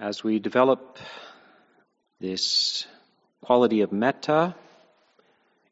As 0.00 0.22
we 0.22 0.38
develop 0.38 0.96
this 2.20 2.86
quality 3.42 3.80
of 3.80 3.90
metta 3.90 4.54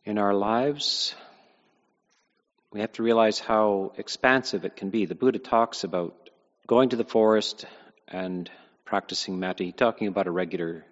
in 0.04 0.18
our 0.18 0.34
lives, 0.34 1.14
we 2.72 2.80
have 2.80 2.90
to 2.94 3.04
realize 3.04 3.38
how 3.38 3.92
expansive 3.96 4.64
it 4.64 4.74
can 4.74 4.90
be. 4.90 5.06
The 5.06 5.14
Buddha 5.14 5.38
talks 5.38 5.84
about 5.84 6.28
going 6.66 6.88
to 6.88 6.96
the 6.96 7.04
forest 7.04 7.66
and 8.08 8.50
practicing 8.84 9.38
metta. 9.38 9.62
He's 9.62 9.74
talking 9.74 10.08
about 10.08 10.26
a 10.26 10.32
regular 10.32 10.84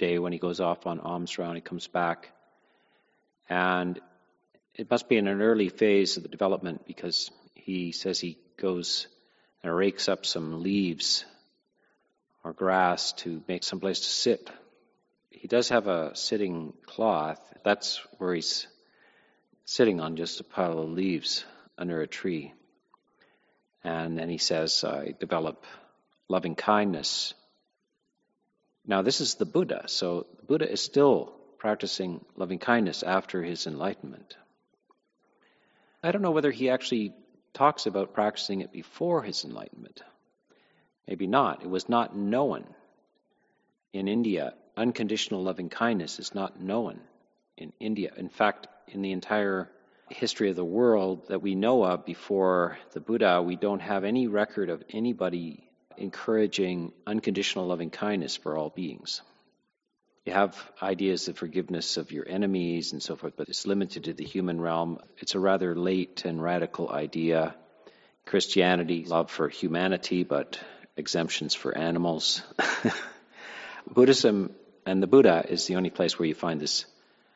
day 0.00 0.18
when 0.18 0.32
he 0.32 0.40
goes 0.40 0.58
off 0.58 0.88
on 0.88 0.98
alms 0.98 1.38
round, 1.38 1.54
he 1.54 1.60
comes 1.60 1.86
back. 1.86 2.32
And 3.48 4.00
it 4.74 4.90
must 4.90 5.08
be 5.08 5.18
in 5.18 5.28
an 5.28 5.40
early 5.40 5.68
phase 5.68 6.16
of 6.16 6.24
the 6.24 6.28
development 6.28 6.84
because 6.84 7.30
he 7.54 7.92
says 7.92 8.18
he 8.18 8.38
goes 8.56 9.06
and 9.62 9.72
rakes 9.72 10.08
up 10.08 10.26
some 10.26 10.64
leaves 10.64 11.24
or 12.46 12.52
grass 12.52 13.10
to 13.10 13.42
make 13.48 13.64
some 13.64 13.80
place 13.80 13.98
to 13.98 14.08
sit. 14.08 14.48
He 15.30 15.48
does 15.48 15.70
have 15.70 15.88
a 15.88 16.14
sitting 16.14 16.74
cloth. 16.84 17.40
That's 17.64 18.00
where 18.18 18.34
he's 18.34 18.68
sitting 19.64 20.00
on 20.00 20.14
just 20.14 20.38
a 20.38 20.44
pile 20.44 20.78
of 20.78 20.90
leaves 20.90 21.44
under 21.76 22.00
a 22.00 22.06
tree. 22.06 22.54
And 23.82 24.16
then 24.16 24.28
he 24.28 24.38
says, 24.38 24.84
I 24.84 25.12
develop 25.18 25.64
loving 26.28 26.54
kindness. 26.54 27.34
Now, 28.86 29.02
this 29.02 29.20
is 29.20 29.34
the 29.34 29.44
Buddha, 29.44 29.82
so 29.86 30.28
the 30.36 30.44
Buddha 30.44 30.70
is 30.70 30.80
still 30.80 31.34
practicing 31.58 32.24
loving 32.36 32.60
kindness 32.60 33.02
after 33.02 33.42
his 33.42 33.66
enlightenment. 33.66 34.36
I 36.00 36.12
don't 36.12 36.22
know 36.22 36.30
whether 36.30 36.52
he 36.52 36.70
actually 36.70 37.12
talks 37.54 37.86
about 37.86 38.14
practicing 38.14 38.60
it 38.60 38.70
before 38.70 39.24
his 39.24 39.44
enlightenment. 39.44 40.00
Maybe 41.08 41.26
not. 41.26 41.62
It 41.62 41.70
was 41.70 41.88
not 41.88 42.16
known 42.16 42.64
in 43.92 44.08
India. 44.08 44.54
Unconditional 44.76 45.42
loving 45.42 45.68
kindness 45.68 46.18
is 46.18 46.34
not 46.34 46.60
known 46.60 47.00
in 47.56 47.72
India. 47.80 48.12
In 48.16 48.28
fact, 48.28 48.66
in 48.88 49.02
the 49.02 49.12
entire 49.12 49.70
history 50.08 50.50
of 50.50 50.56
the 50.56 50.64
world 50.64 51.28
that 51.28 51.42
we 51.42 51.54
know 51.54 51.84
of 51.84 52.04
before 52.04 52.78
the 52.92 53.00
Buddha, 53.00 53.42
we 53.42 53.56
don't 53.56 53.80
have 53.80 54.04
any 54.04 54.26
record 54.26 54.68
of 54.70 54.82
anybody 54.90 55.64
encouraging 55.96 56.92
unconditional 57.06 57.66
loving 57.66 57.90
kindness 57.90 58.36
for 58.36 58.56
all 58.56 58.70
beings. 58.70 59.22
You 60.24 60.32
have 60.32 60.56
ideas 60.82 61.28
of 61.28 61.38
forgiveness 61.38 61.96
of 61.96 62.10
your 62.10 62.28
enemies 62.28 62.92
and 62.92 63.02
so 63.02 63.14
forth, 63.16 63.34
but 63.36 63.48
it's 63.48 63.66
limited 63.66 64.04
to 64.04 64.12
the 64.12 64.24
human 64.24 64.60
realm. 64.60 64.98
It's 65.18 65.36
a 65.36 65.40
rather 65.40 65.74
late 65.74 66.24
and 66.24 66.42
radical 66.42 66.90
idea. 66.90 67.54
Christianity, 68.24 69.04
love 69.04 69.30
for 69.30 69.48
humanity, 69.48 70.24
but 70.24 70.58
exemptions 70.96 71.54
for 71.54 71.76
animals. 71.76 72.42
Buddhism 73.86 74.54
and 74.84 75.02
the 75.02 75.06
Buddha 75.06 75.44
is 75.48 75.66
the 75.66 75.76
only 75.76 75.90
place 75.90 76.18
where 76.18 76.26
you 76.26 76.34
find 76.34 76.60
this 76.60 76.86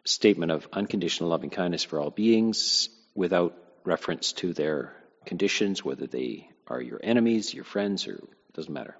statement 0.04 0.50
of 0.52 0.66
unconditional 0.72 1.30
loving 1.30 1.50
kindness 1.50 1.84
for 1.84 2.00
all 2.00 2.10
beings 2.10 2.88
without 3.14 3.54
reference 3.84 4.32
to 4.32 4.52
their 4.52 4.94
conditions, 5.26 5.84
whether 5.84 6.06
they 6.06 6.48
are 6.66 6.80
your 6.80 7.00
enemies, 7.02 7.52
your 7.52 7.64
friends, 7.64 8.06
or 8.06 8.20
doesn't 8.54 8.72
matter, 8.72 8.96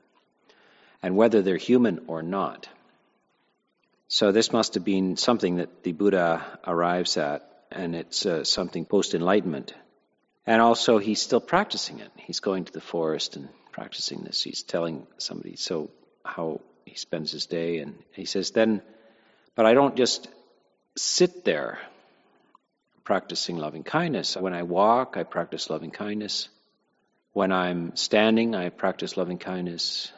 and 1.02 1.16
whether 1.16 1.42
they're 1.42 1.56
human 1.56 2.04
or 2.06 2.22
not. 2.22 2.68
So 4.08 4.32
this 4.32 4.52
must 4.52 4.74
have 4.74 4.84
been 4.84 5.16
something 5.16 5.56
that 5.56 5.84
the 5.84 5.92
Buddha 5.92 6.58
arrives 6.66 7.16
at, 7.16 7.48
and 7.70 7.94
it's 7.94 8.26
uh, 8.26 8.44
something 8.44 8.84
post 8.84 9.14
enlightenment. 9.14 9.72
And 10.46 10.60
also, 10.60 10.98
he's 10.98 11.22
still 11.22 11.40
practicing 11.40 12.00
it. 12.00 12.10
He's 12.16 12.40
going 12.40 12.64
to 12.64 12.72
the 12.72 12.80
forest 12.80 13.36
and 13.36 13.48
practicing 13.80 14.20
this. 14.24 14.42
He's 14.42 14.62
telling 14.62 15.06
somebody 15.16 15.56
so 15.56 15.88
how 16.22 16.60
he 16.84 16.96
spends 16.96 17.32
his 17.32 17.46
day, 17.46 17.78
and 17.78 17.94
he 18.12 18.26
says, 18.26 18.50
"Then, 18.50 18.82
but 19.54 19.64
I 19.64 19.72
don't 19.72 19.96
just 19.96 20.28
sit 20.96 21.46
there 21.46 21.78
practicing 23.04 23.56
loving 23.56 23.82
kindness. 23.82 24.36
When 24.36 24.52
I 24.52 24.64
walk, 24.64 25.16
I 25.16 25.22
practice 25.22 25.70
loving 25.70 25.92
kindness. 25.92 26.50
When 27.32 27.52
I'm 27.52 27.96
standing, 27.96 28.54
I 28.54 28.68
practice 28.68 29.16
loving 29.16 29.38
kindness. 29.38 30.12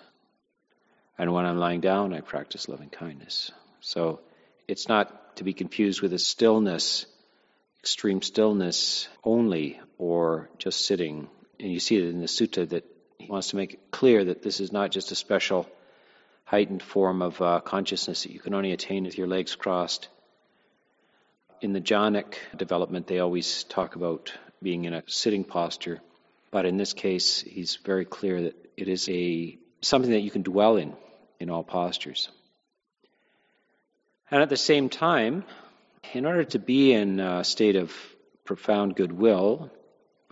And 1.16 1.32
when 1.32 1.46
I'm 1.46 1.58
lying 1.58 1.80
down, 1.80 2.12
I 2.12 2.20
practice 2.20 2.68
loving 2.68 2.90
kindness. 2.90 3.52
So 3.78 4.22
it's 4.66 4.88
not 4.88 5.36
to 5.36 5.44
be 5.44 5.52
confused 5.52 6.02
with 6.02 6.12
a 6.14 6.18
stillness, 6.18 7.06
extreme 7.78 8.22
stillness 8.22 9.08
only, 9.22 9.80
or 9.98 10.50
just 10.58 10.84
sitting. 10.84 11.28
And 11.60 11.70
you 11.70 11.78
see 11.78 11.98
it 11.98 12.08
in 12.08 12.18
the 12.18 12.26
sutta 12.26 12.68
that 12.70 12.91
he 13.22 13.30
wants 13.30 13.48
to 13.48 13.56
make 13.56 13.74
it 13.74 13.90
clear 13.92 14.24
that 14.24 14.42
this 14.42 14.58
is 14.58 14.72
not 14.72 14.90
just 14.90 15.12
a 15.12 15.14
special 15.14 15.68
heightened 16.44 16.82
form 16.82 17.22
of 17.22 17.40
uh, 17.40 17.60
consciousness 17.60 18.24
that 18.24 18.32
you 18.32 18.40
can 18.40 18.52
only 18.52 18.72
attain 18.72 19.04
with 19.04 19.16
your 19.16 19.28
legs 19.28 19.54
crossed. 19.54 20.08
In 21.60 21.72
the 21.72 21.80
jhanic 21.80 22.34
development, 22.56 23.06
they 23.06 23.20
always 23.20 23.62
talk 23.64 23.94
about 23.94 24.32
being 24.60 24.86
in 24.86 24.92
a 24.92 25.04
sitting 25.06 25.44
posture, 25.44 26.00
but 26.50 26.66
in 26.66 26.76
this 26.76 26.92
case, 26.92 27.40
he's 27.40 27.76
very 27.76 28.04
clear 28.04 28.42
that 28.42 28.56
it 28.76 28.88
is 28.88 29.08
a 29.08 29.56
something 29.80 30.10
that 30.10 30.20
you 30.20 30.30
can 30.30 30.42
dwell 30.42 30.76
in 30.76 30.92
in 31.38 31.48
all 31.48 31.62
postures. 31.62 32.28
And 34.32 34.42
at 34.42 34.48
the 34.48 34.56
same 34.56 34.88
time, 34.88 35.44
in 36.12 36.26
order 36.26 36.44
to 36.44 36.58
be 36.58 36.92
in 36.92 37.20
a 37.20 37.44
state 37.44 37.76
of 37.76 37.94
profound 38.44 38.96
goodwill, 38.96 39.70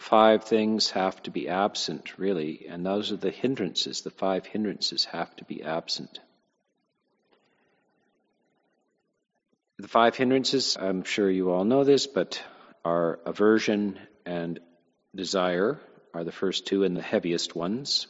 five 0.00 0.44
things 0.44 0.90
have 0.90 1.22
to 1.22 1.30
be 1.30 1.48
absent, 1.48 2.18
really, 2.18 2.66
and 2.68 2.84
those 2.84 3.12
are 3.12 3.16
the 3.16 3.30
hindrances. 3.30 4.00
The 4.00 4.10
five 4.10 4.46
hindrances 4.46 5.04
have 5.04 5.36
to 5.36 5.44
be 5.44 5.62
absent. 5.62 6.18
The 9.78 9.88
five 9.88 10.16
hindrances, 10.16 10.78
I'm 10.80 11.04
sure 11.04 11.30
you 11.30 11.50
all 11.50 11.64
know 11.64 11.84
this, 11.84 12.06
but 12.06 12.42
are 12.82 13.20
aversion 13.26 13.98
and 14.24 14.58
desire 15.14 15.78
are 16.14 16.24
the 16.24 16.32
first 16.32 16.66
two 16.66 16.84
and 16.84 16.96
the 16.96 17.02
heaviest 17.02 17.54
ones 17.54 18.06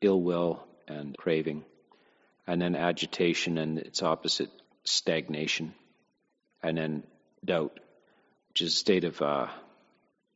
ill 0.00 0.20
will 0.20 0.66
and 0.88 1.16
craving. 1.16 1.64
And 2.46 2.60
then 2.60 2.74
agitation 2.74 3.58
and 3.58 3.78
its 3.78 4.02
opposite, 4.02 4.50
stagnation. 4.84 5.74
And 6.62 6.78
then 6.78 7.02
doubt, 7.44 7.78
which 8.48 8.62
is 8.62 8.72
a 8.72 8.76
state 8.76 9.04
of 9.04 9.20
uh, 9.20 9.48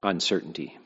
uncertainty. 0.03 0.77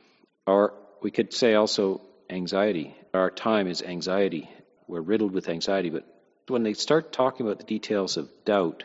Or 0.46 0.74
we 1.00 1.10
could 1.10 1.32
say 1.32 1.54
also 1.54 2.00
anxiety. 2.28 2.94
Our 3.14 3.30
time 3.30 3.68
is 3.68 3.82
anxiety. 3.82 4.48
We're 4.88 5.00
riddled 5.00 5.32
with 5.32 5.48
anxiety, 5.48 5.90
but 5.90 6.06
when 6.48 6.62
they 6.62 6.74
start 6.74 7.12
talking 7.12 7.46
about 7.46 7.58
the 7.58 7.64
details 7.64 8.16
of 8.16 8.28
doubt, 8.44 8.84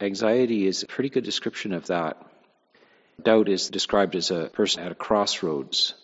anxiety 0.00 0.66
is 0.66 0.82
a 0.82 0.86
pretty 0.86 1.08
good 1.08 1.24
description 1.24 1.72
of 1.72 1.86
that. 1.86 2.16
Doubt 3.22 3.48
is 3.48 3.70
described 3.70 4.16
as 4.16 4.30
a 4.30 4.50
person 4.52 4.82
at 4.82 4.92
a 4.92 4.96
crossroads 4.96 5.94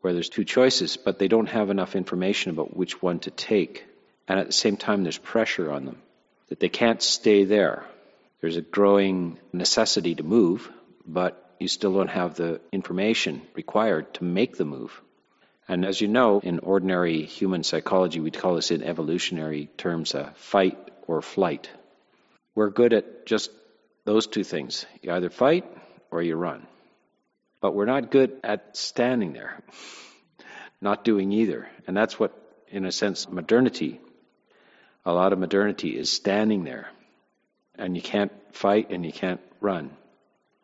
where 0.00 0.12
there's 0.12 0.28
two 0.28 0.44
choices, 0.44 0.96
but 0.96 1.18
they 1.18 1.28
don't 1.28 1.48
have 1.48 1.70
enough 1.70 1.94
information 1.94 2.50
about 2.50 2.76
which 2.76 3.00
one 3.00 3.20
to 3.20 3.30
take. 3.30 3.84
And 4.26 4.38
at 4.38 4.46
the 4.46 4.52
same 4.52 4.76
time, 4.76 5.02
there's 5.02 5.18
pressure 5.18 5.70
on 5.70 5.84
them 5.84 6.02
that 6.48 6.58
they 6.58 6.68
can't 6.68 7.00
stay 7.00 7.44
there. 7.44 7.86
There's 8.40 8.56
a 8.56 8.62
growing 8.62 9.38
necessity 9.52 10.16
to 10.16 10.22
move, 10.22 10.70
but 11.06 11.51
you 11.62 11.68
still 11.68 11.94
don't 11.94 12.10
have 12.10 12.34
the 12.34 12.60
information 12.72 13.40
required 13.54 14.12
to 14.14 14.24
make 14.24 14.56
the 14.56 14.64
move. 14.64 15.00
And 15.68 15.84
as 15.84 16.00
you 16.00 16.08
know, 16.08 16.40
in 16.40 16.58
ordinary 16.58 17.22
human 17.22 17.62
psychology, 17.62 18.18
we'd 18.18 18.36
call 18.36 18.56
this 18.56 18.72
in 18.72 18.82
evolutionary 18.82 19.66
terms 19.78 20.14
a 20.14 20.32
fight 20.34 20.76
or 21.06 21.22
flight. 21.22 21.70
We're 22.56 22.70
good 22.70 22.92
at 22.92 23.26
just 23.26 23.50
those 24.04 24.26
two 24.26 24.42
things. 24.42 24.84
You 25.02 25.12
either 25.12 25.30
fight 25.30 25.64
or 26.10 26.20
you 26.20 26.34
run. 26.34 26.66
But 27.60 27.74
we're 27.76 27.86
not 27.86 28.10
good 28.10 28.40
at 28.42 28.76
standing 28.76 29.32
there, 29.32 29.62
not 30.80 31.04
doing 31.04 31.30
either. 31.30 31.68
And 31.86 31.96
that's 31.96 32.18
what, 32.18 32.36
in 32.68 32.84
a 32.84 32.92
sense, 32.92 33.28
modernity, 33.30 34.00
a 35.06 35.12
lot 35.12 35.32
of 35.32 35.38
modernity 35.38 35.96
is 35.96 36.10
standing 36.10 36.64
there. 36.64 36.88
And 37.76 37.94
you 37.96 38.02
can't 38.02 38.32
fight 38.50 38.90
and 38.90 39.06
you 39.06 39.12
can't 39.12 39.40
run. 39.60 39.96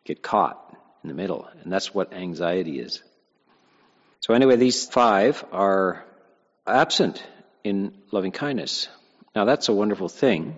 Get 0.03 0.21
caught 0.21 0.69
in 1.03 1.09
the 1.09 1.15
middle. 1.15 1.47
And 1.63 1.71
that's 1.71 1.93
what 1.93 2.13
anxiety 2.13 2.79
is. 2.79 3.01
So, 4.21 4.33
anyway, 4.33 4.57
these 4.57 4.85
five 4.85 5.43
are 5.51 6.03
absent 6.67 7.23
in 7.63 7.93
loving 8.11 8.31
kindness. 8.31 8.87
Now, 9.35 9.45
that's 9.45 9.69
a 9.69 9.73
wonderful 9.73 10.09
thing. 10.09 10.55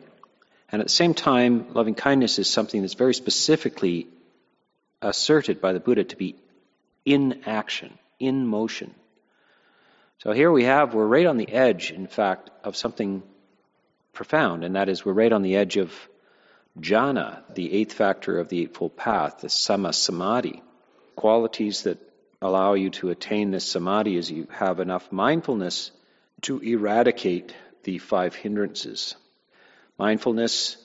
And 0.72 0.82
at 0.82 0.88
the 0.88 0.94
same 0.94 1.14
time, 1.14 1.74
loving 1.74 1.96
kindness 1.96 2.40
is 2.40 2.50
something 2.50 2.82
that's 2.82 2.94
very 2.94 3.14
specifically 3.14 4.08
asserted 5.02 5.62
by 5.62 5.74
the 5.74 5.80
Buddha 5.80 6.04
to 6.06 6.16
be 6.16 6.36
in 7.06 7.42
action, 7.46 7.98
in 8.20 8.48
motion. 8.48 8.94
So 10.20 10.32
here 10.32 10.52
we 10.52 10.66
have, 10.66 10.94
we're 10.94 11.08
right 11.08 11.26
on 11.26 11.38
the 11.38 11.50
edge, 11.50 11.92
in 11.92 12.08
fact, 12.08 12.52
of 12.64 12.76
something 12.76 13.24
profound, 14.14 14.64
and 14.64 14.76
that 14.76 14.88
is 14.88 15.04
we're 15.04 15.14
right 15.14 15.32
on 15.32 15.42
the 15.42 15.56
edge 15.56 15.78
of 15.78 15.92
jhana, 16.80 17.42
the 17.54 17.74
eighth 17.74 17.94
factor 17.94 18.40
of 18.40 18.50
the 18.50 18.62
Eightfold 18.62 18.96
Path, 18.96 19.42
the 19.42 19.48
samma 19.48 19.94
samadhi. 19.94 20.64
Qualities 21.16 21.84
that 21.84 22.00
allow 22.42 22.74
you 22.74 22.90
to 22.90 23.10
attain 23.10 23.52
this 23.52 23.66
samadhi 23.66 24.18
is 24.18 24.32
you 24.32 24.48
have 24.52 24.80
enough 24.80 25.12
mindfulness 25.12 25.92
to 26.42 26.60
eradicate 26.60 27.54
the 27.84 27.98
five 27.98 28.34
hindrances. 28.36 29.16
Mindfulness, 29.98 30.78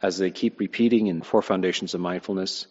as 0.00 0.18
they 0.18 0.30
keep 0.30 0.60
repeating 0.60 1.08
in 1.08 1.22
Four 1.22 1.42
Foundations 1.42 1.94
of 1.94 2.00
Mindfulness, 2.00 2.66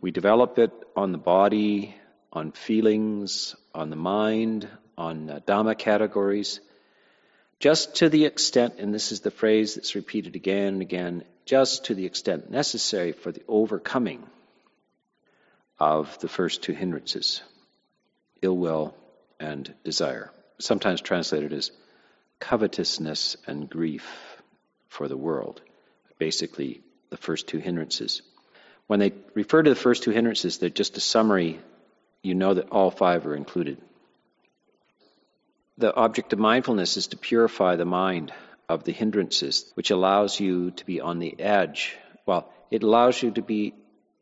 we 0.00 0.10
develop 0.10 0.58
it 0.58 0.72
on 0.94 1.12
the 1.12 1.18
body, 1.18 1.94
on 2.32 2.52
feelings, 2.52 3.56
on 3.74 3.90
the 3.90 3.96
mind, 3.96 4.68
on 4.96 5.30
uh, 5.30 5.40
Dhamma 5.46 5.78
categories, 5.78 6.60
just 7.60 7.96
to 7.96 8.08
the 8.08 8.24
extent, 8.24 8.74
and 8.78 8.94
this 8.94 9.10
is 9.10 9.20
the 9.20 9.30
phrase 9.30 9.74
that's 9.74 9.94
repeated 9.94 10.36
again 10.36 10.74
and 10.74 10.82
again, 10.82 11.24
just 11.48 11.86
to 11.86 11.94
the 11.94 12.04
extent 12.04 12.50
necessary 12.50 13.12
for 13.12 13.32
the 13.32 13.40
overcoming 13.48 14.22
of 15.78 16.18
the 16.18 16.28
first 16.28 16.62
two 16.62 16.74
hindrances 16.74 17.42
ill 18.42 18.56
will 18.56 18.94
and 19.40 19.74
desire. 19.82 20.30
Sometimes 20.60 21.00
translated 21.00 21.54
as 21.54 21.70
covetousness 22.38 23.38
and 23.46 23.68
grief 23.70 24.06
for 24.88 25.08
the 25.08 25.16
world. 25.16 25.62
Basically, 26.18 26.82
the 27.08 27.16
first 27.16 27.48
two 27.48 27.58
hindrances. 27.58 28.20
When 28.86 29.00
they 29.00 29.14
refer 29.34 29.62
to 29.62 29.70
the 29.70 29.76
first 29.76 30.02
two 30.02 30.10
hindrances, 30.10 30.58
they're 30.58 30.68
just 30.68 30.98
a 30.98 31.00
summary. 31.00 31.60
You 32.22 32.34
know 32.34 32.54
that 32.54 32.68
all 32.70 32.90
five 32.90 33.26
are 33.26 33.34
included. 33.34 33.78
The 35.78 35.94
object 35.94 36.34
of 36.34 36.38
mindfulness 36.38 36.98
is 36.98 37.06
to 37.08 37.16
purify 37.16 37.76
the 37.76 37.86
mind 37.86 38.32
of 38.68 38.84
the 38.84 38.92
hindrances, 38.92 39.70
which 39.74 39.90
allows 39.90 40.38
you 40.38 40.70
to 40.72 40.84
be 40.84 41.00
on 41.00 41.18
the 41.18 41.40
edge. 41.40 41.96
Well, 42.26 42.52
it 42.70 42.82
allows 42.82 43.22
you 43.22 43.30
to 43.32 43.42
be 43.42 43.74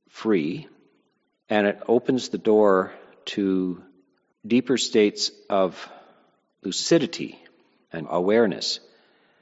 free, 0.09 0.69
and 1.51 1.67
it 1.67 1.83
opens 1.89 2.29
the 2.29 2.39
door 2.39 2.93
to 3.27 3.83
deeper 4.47 4.79
states 4.79 5.31
of 5.51 5.89
lucidity 6.63 7.39
and 7.93 8.07
awareness. 8.09 8.81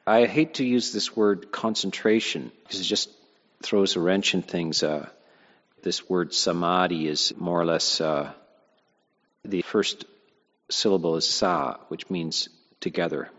I 0.06 0.27
hate 0.27 0.55
to 0.55 0.65
use 0.65 0.93
this 0.93 1.15
word 1.15 1.53
concentration 1.53 2.51
because 2.62 2.81
it 2.81 2.85
just 2.85 3.11
throws 3.62 3.97
a 3.97 4.01
wrench 4.01 4.35
in 4.35 4.43
things. 4.43 4.83
Uh, 4.83 5.09
this 5.83 6.09
word 6.09 6.33
samadhi 6.35 7.09
is 7.09 7.35
more 7.37 7.61
or 7.61 7.65
less 7.65 8.01
uh, 8.01 8.33
the 9.45 9.62
first 9.62 10.05
syllable 10.71 11.17
is 11.17 11.29
sa, 11.29 11.77
which 11.89 12.09
means 12.11 12.49
together. 12.81 13.31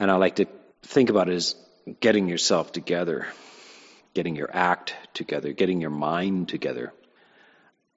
And 0.00 0.10
I 0.10 0.16
like 0.16 0.36
to 0.36 0.46
think 0.82 1.10
about 1.10 1.28
it 1.28 1.34
as 1.34 1.54
getting 2.00 2.26
yourself 2.26 2.72
together, 2.72 3.26
getting 4.14 4.34
your 4.34 4.48
act 4.50 4.94
together, 5.12 5.52
getting 5.52 5.82
your 5.82 5.90
mind 5.90 6.48
together. 6.48 6.94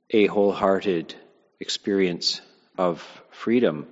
A 0.10 0.28
wholehearted 0.28 1.16
experience 1.62 2.42
of 2.78 3.02
freedom 3.32 3.88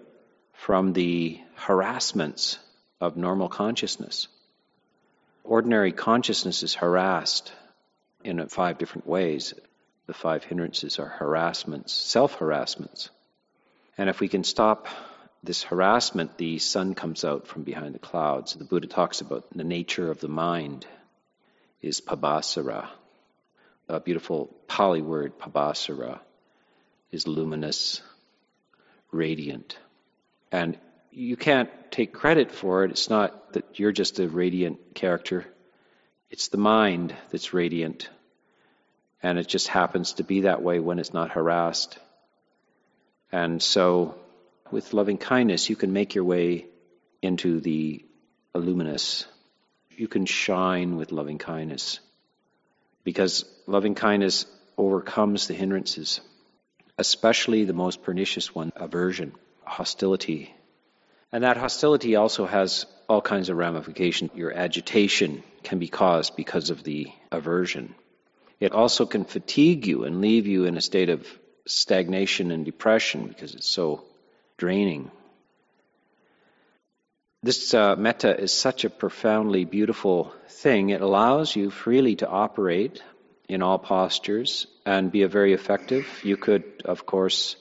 from 0.52 0.92
the 0.92 1.40
harassments 1.56 2.60
of 3.00 3.16
normal 3.16 3.48
consciousness. 3.48 4.28
Ordinary 5.46 5.94
consciousness 5.94 6.64
is 6.64 6.74
harassed 6.74 7.54
in 8.26 8.46
five 8.50 8.78
different 8.78 9.08
ways. 9.08 9.54
The 10.08 10.14
five 10.14 10.44
hindrances 10.44 11.00
are 11.00 11.08
harassments, 11.08 11.94
self 11.94 12.36
harassments. 12.36 13.10
And 13.98 14.10
if 14.10 14.20
we 14.20 14.28
can 14.28 14.44
stop 14.44 14.88
this 15.44 15.64
harassment, 15.64 16.38
the 16.38 16.60
sun 16.60 16.94
comes 16.94 17.26
out 17.26 17.48
from 17.48 17.64
behind 17.64 17.96
the 17.96 18.00
clouds. 18.00 18.54
The 18.54 18.64
Buddha 18.64 18.88
talks 18.88 19.22
about 19.22 19.46
the 19.56 19.64
nature 19.64 20.12
of 20.12 20.20
the 20.20 20.28
mind 20.28 20.86
is 21.82 22.00
pabhassara. 22.00 22.88
A 23.90 24.00
beautiful 24.00 24.56
Pali 24.68 25.02
word, 25.02 25.40
pabhassara, 25.40 26.20
is 27.12 27.28
luminous, 27.28 28.02
radiant. 29.12 29.78
And 30.52 30.78
you 31.12 31.36
can't 31.36 31.70
take 31.90 32.14
credit 32.14 32.52
for 32.52 32.86
it. 32.86 32.92
It's 32.92 33.10
not 33.10 33.54
that 33.54 33.80
you're 33.80 33.92
just 33.92 34.20
a 34.20 34.30
radiant 34.30 34.94
character. 34.94 35.46
It's 36.30 36.50
the 36.50 36.58
mind 36.58 37.16
that's 37.32 37.54
radiant. 37.54 38.10
And 39.24 39.40
it 39.40 39.48
just 39.48 39.68
happens 39.68 40.14
to 40.14 40.24
be 40.24 40.42
that 40.42 40.62
way 40.62 40.80
when 40.80 41.00
it's 41.00 41.14
not 41.14 41.32
harassed. 41.32 41.98
And 43.32 43.62
so, 43.62 44.16
with 44.72 44.94
loving 44.94 45.18
kindness, 45.18 45.70
you 45.70 45.76
can 45.76 45.94
make 45.94 46.16
your 46.16 46.24
way 46.24 46.66
into 47.22 47.60
the 47.60 48.06
luminous. 48.54 49.26
You 49.92 50.08
can 50.08 50.26
shine 50.26 50.98
with 50.98 51.12
loving 51.12 51.38
kindness. 51.38 52.00
Because 53.04 53.46
loving 53.68 53.96
kindness 53.96 54.46
overcomes 54.78 55.48
the 55.48 55.54
hindrances 55.54 56.22
especially 57.02 57.66
the 57.66 57.74
most 57.74 58.04
pernicious 58.04 58.54
one, 58.54 58.72
aversion, 58.76 59.34
hostility. 59.64 60.54
And 61.32 61.44
that 61.44 61.58
hostility 61.58 62.16
also 62.16 62.46
has 62.46 62.86
all 63.10 63.22
kinds 63.22 63.50
of 63.50 63.58
ramifications. 63.58 64.30
Your 64.36 64.54
agitation 64.54 65.44
can 65.64 65.80
be 65.80 65.88
caused 65.88 66.36
because 66.36 66.70
of 66.70 66.84
the 66.84 67.08
aversion. 67.32 67.96
It 68.60 68.74
also 68.74 69.08
can 69.08 69.26
fatigue 69.26 69.88
you 69.88 70.04
and 70.04 70.22
leave 70.22 70.46
you 70.46 70.66
in 70.66 70.78
a 70.78 70.82
state 70.82 71.10
of 71.10 71.28
stagnation 71.66 72.52
and 72.52 72.66
depression 72.66 73.28
because 73.28 73.56
it's 73.56 73.70
so 73.70 74.06
draining. 74.62 75.10
This 77.42 77.74
uh, 77.74 77.96
metta 77.96 78.40
is 78.40 78.54
such 78.54 78.86
a 78.86 78.92
profoundly 78.92 79.66
beautiful 79.66 80.32
thing. 80.50 80.92
It 80.92 81.02
allows 81.02 81.56
you 81.56 81.72
freely 81.72 82.18
to 82.18 82.30
operate 82.30 83.02
in 83.50 83.64
all 83.64 83.80
postures 83.80 84.68
and 84.86 85.12
be 85.12 85.24
a 85.24 85.28
very 85.28 85.54
effective. 85.54 86.06
You 86.24 86.38
could, 86.38 86.64
of 86.86 87.08
course, 87.08 87.56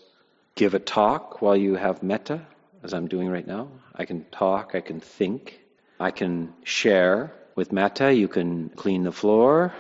give 0.57 0.75
a 0.75 0.79
talk 0.79 1.41
while 1.41 1.57
you 1.57 1.75
have 1.75 2.03
metta, 2.03 2.43
as 2.83 2.93
I'm 2.93 3.09
doing 3.09 3.31
right 3.31 3.47
now. 3.47 3.69
I 3.95 4.05
can 4.05 4.27
talk, 4.31 4.75
I 4.75 4.83
can 4.83 5.01
think, 5.01 5.59
I 5.99 6.11
can 6.11 6.53
share 6.65 7.33
with 7.57 7.73
metta. 7.73 8.13
You 8.13 8.29
can 8.29 8.69
clean 8.69 9.05
the 9.05 9.19
floor 9.23 9.73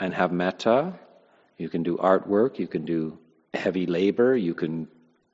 and 0.00 0.12
have 0.12 0.32
metta. 0.32 0.94
You 1.58 1.68
can 1.68 1.84
do 1.84 1.96
artwork, 1.96 2.58
you 2.58 2.66
can 2.66 2.84
do 2.84 3.18
heavy 3.54 3.86
labor, 3.86 4.36
you 4.36 4.54
can 4.54 4.88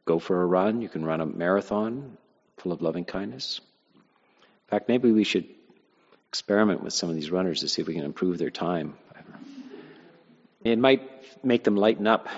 go 0.05 0.19
for 0.19 0.43
a 0.43 0.47
run, 0.47 0.83
you 0.83 0.89
can 0.89 1.05
run 1.05 1.21
a 1.21 1.27
marathon 1.27 2.17
full 2.59 2.73
of 2.73 2.83
loving 2.83 3.05
kindness. 3.05 3.61
In 3.95 4.69
fact, 4.69 4.89
maybe 4.89 5.13
we 5.13 5.25
should 5.25 5.47
experiment 6.29 6.83
with 6.83 6.93
some 6.93 7.09
of 7.09 7.15
these 7.15 7.31
runners 7.31 7.61
to 7.61 7.69
see 7.69 7.83
if 7.83 7.89
we 7.89 7.95
can 7.95 8.05
improve 8.05 8.39
their 8.39 8.51
time. 8.51 8.95
It 10.65 10.79
might 10.79 11.03
make 11.45 11.65
them 11.65 11.77
lighten 11.77 12.07
up. 12.07 12.29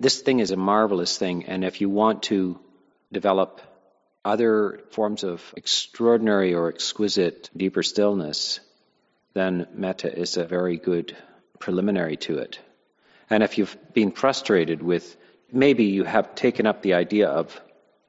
This 0.00 0.20
thing 0.20 0.40
is 0.40 0.50
a 0.50 0.56
marvelous 0.56 1.16
thing, 1.18 1.44
and 1.44 1.64
if 1.64 1.80
you 1.80 1.88
want 1.88 2.24
to 2.24 2.58
develop 3.12 3.60
other 4.24 4.80
forms 4.90 5.22
of 5.22 5.54
extraordinary 5.56 6.54
or 6.54 6.68
exquisite 6.68 7.50
deeper 7.56 7.82
stillness, 7.82 8.58
then 9.34 9.66
metta 9.74 10.12
is 10.12 10.36
a 10.36 10.44
very 10.44 10.78
good 10.78 11.16
preliminary 11.58 12.16
to 12.16 12.38
it. 12.38 12.58
And 13.30 13.42
if 13.42 13.58
you've 13.58 13.76
been 13.92 14.12
frustrated 14.12 14.82
with, 14.82 15.16
maybe 15.54 15.84
you 15.84 16.04
have 16.04 16.34
taken 16.34 16.66
up 16.66 16.82
the 16.82 16.94
idea 16.94 17.28
of 17.28 17.60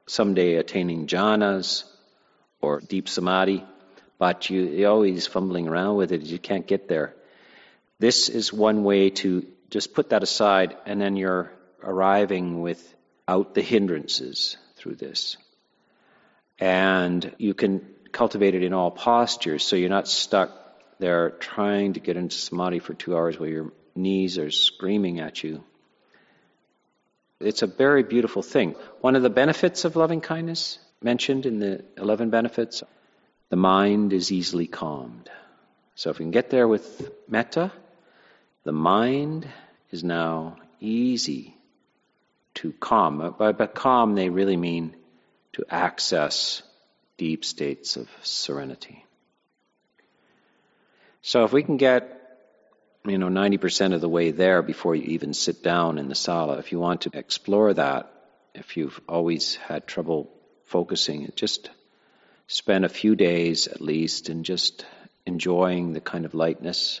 someday 0.06 0.54
attaining 0.54 1.06
jhanas 1.06 1.84
or 2.60 2.80
deep 2.80 3.08
samadhi, 3.08 3.64
but 4.18 4.50
you, 4.50 4.62
you're 4.62 4.90
always 4.90 5.26
fumbling 5.26 5.68
around 5.68 5.96
with 5.96 6.12
it, 6.12 6.22
you 6.22 6.38
can't 6.38 6.66
get 6.66 6.88
there. 6.88 7.14
This 7.98 8.28
is 8.28 8.52
one 8.52 8.84
way 8.84 9.10
to 9.10 9.46
just 9.70 9.94
put 9.94 10.10
that 10.10 10.22
aside, 10.22 10.76
and 10.86 11.00
then 11.00 11.16
you're 11.16 11.50
arriving 11.82 12.60
without 12.60 13.54
the 13.54 13.62
hindrances 13.62 14.56
through 14.76 14.96
this. 14.96 15.36
And 16.58 17.34
you 17.38 17.54
can 17.54 17.86
cultivate 18.12 18.54
it 18.54 18.62
in 18.62 18.72
all 18.72 18.90
postures, 18.90 19.64
so 19.64 19.76
you're 19.76 19.88
not 19.90 20.08
stuck 20.08 20.50
there 20.98 21.30
trying 21.30 21.94
to 21.94 22.00
get 22.00 22.16
into 22.16 22.36
samadhi 22.36 22.78
for 22.78 22.94
two 22.94 23.16
hours 23.16 23.38
while 23.38 23.48
your 23.48 23.72
knees 23.94 24.38
are 24.38 24.50
screaming 24.50 25.20
at 25.20 25.42
you. 25.42 25.62
It's 27.40 27.62
a 27.62 27.66
very 27.66 28.02
beautiful 28.02 28.42
thing. 28.42 28.76
One 29.00 29.16
of 29.16 29.22
the 29.22 29.30
benefits 29.30 29.84
of 29.84 29.96
loving 29.96 30.20
kindness 30.20 30.78
mentioned 31.02 31.46
in 31.46 31.58
the 31.58 31.84
11 31.98 32.30
benefits 32.30 32.82
the 33.48 33.56
mind 33.56 34.12
is 34.12 34.32
easily 34.32 34.66
calmed. 34.66 35.30
So 35.94 36.10
if 36.10 36.18
we 36.18 36.24
can 36.24 36.32
get 36.32 36.50
there 36.50 36.66
with 36.66 37.10
metta, 37.28 37.72
the 38.64 38.72
mind 38.72 39.46
is 39.90 40.02
now 40.02 40.56
easy 40.80 41.54
to 42.54 42.72
calm. 42.72 43.34
By, 43.38 43.52
by 43.52 43.66
calm, 43.66 44.14
they 44.14 44.28
really 44.28 44.56
mean 44.56 44.96
to 45.52 45.64
access 45.70 46.62
deep 47.16 47.44
states 47.44 47.96
of 47.96 48.08
serenity. 48.22 49.04
So 51.22 51.44
if 51.44 51.52
we 51.52 51.62
can 51.62 51.76
get, 51.76 52.15
you 53.06 53.18
know, 53.18 53.28
90% 53.28 53.94
of 53.94 54.00
the 54.00 54.08
way 54.08 54.30
there 54.30 54.62
before 54.62 54.94
you 54.94 55.02
even 55.04 55.34
sit 55.34 55.62
down 55.62 55.98
in 55.98 56.08
the 56.08 56.14
sala, 56.14 56.58
if 56.58 56.72
you 56.72 56.78
want 56.78 57.02
to 57.02 57.10
explore 57.12 57.72
that, 57.74 58.12
if 58.54 58.76
you've 58.76 59.00
always 59.08 59.56
had 59.56 59.86
trouble 59.86 60.30
focusing, 60.64 61.30
just 61.36 61.70
spend 62.48 62.84
a 62.84 62.88
few 62.88 63.14
days 63.14 63.66
at 63.66 63.80
least 63.80 64.28
in 64.28 64.44
just 64.44 64.84
enjoying 65.26 65.92
the 65.92 66.00
kind 66.00 66.24
of 66.24 66.34
lightness 66.34 67.00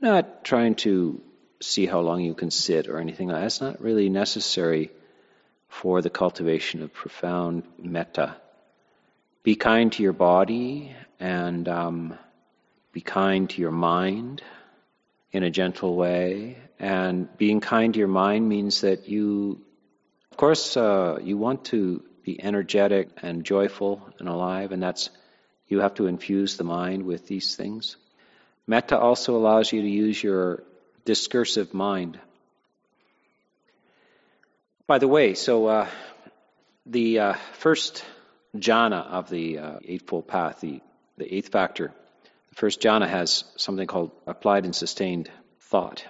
not 0.00 0.44
trying 0.44 0.74
to 0.74 1.20
see 1.60 1.86
how 1.86 2.00
long 2.00 2.22
you 2.22 2.34
can 2.34 2.50
sit 2.50 2.88
or 2.88 2.98
anything 2.98 3.28
like 3.28 3.36
that. 3.36 3.42
That's 3.42 3.60
not 3.60 3.80
really 3.80 4.08
necessary 4.08 4.90
for 5.68 6.00
the 6.00 6.10
cultivation 6.10 6.82
of 6.82 6.92
profound 6.92 7.62
metta. 7.78 8.36
be 9.42 9.54
kind 9.54 9.92
to 9.92 10.02
your 10.02 10.12
body 10.12 10.94
and 11.18 11.68
um, 11.68 12.18
be 12.92 13.00
kind 13.00 13.48
to 13.50 13.60
your 13.60 13.70
mind 13.70 14.42
in 15.32 15.42
a 15.42 15.50
gentle 15.50 15.94
way. 15.96 16.56
And 16.78 17.28
being 17.36 17.60
kind 17.60 17.92
to 17.94 17.98
your 17.98 18.08
mind 18.08 18.48
means 18.48 18.80
that 18.82 19.08
you, 19.08 19.60
of 20.30 20.36
course, 20.36 20.76
uh, 20.76 21.18
you 21.22 21.36
want 21.36 21.66
to 21.66 22.02
be 22.22 22.42
energetic 22.42 23.08
and 23.22 23.44
joyful 23.44 24.08
and 24.18 24.28
alive, 24.28 24.72
and 24.72 24.82
that's 24.82 25.10
you 25.68 25.80
have 25.80 25.94
to 25.94 26.06
infuse 26.06 26.56
the 26.56 26.64
mind 26.64 27.04
with 27.04 27.26
these 27.26 27.54
things. 27.54 27.96
Metta 28.66 28.98
also 28.98 29.36
allows 29.36 29.72
you 29.72 29.82
to 29.82 29.88
use 29.88 30.22
your 30.22 30.62
discursive 31.04 31.72
mind. 31.74 32.18
By 34.86 34.98
the 34.98 35.08
way, 35.08 35.34
so 35.34 35.66
uh, 35.66 35.88
the 36.86 37.18
uh, 37.20 37.34
first 37.52 38.04
jhana 38.56 39.06
of 39.06 39.30
the 39.30 39.58
uh, 39.58 39.78
Eightfold 39.84 40.26
Path, 40.26 40.60
the, 40.60 40.80
the 41.16 41.32
eighth 41.32 41.52
factor, 41.52 41.92
first 42.54 42.80
jhana 42.80 43.08
has 43.08 43.44
something 43.56 43.86
called 43.86 44.10
applied 44.26 44.64
and 44.64 44.74
sustained 44.74 45.30
thought. 45.60 46.04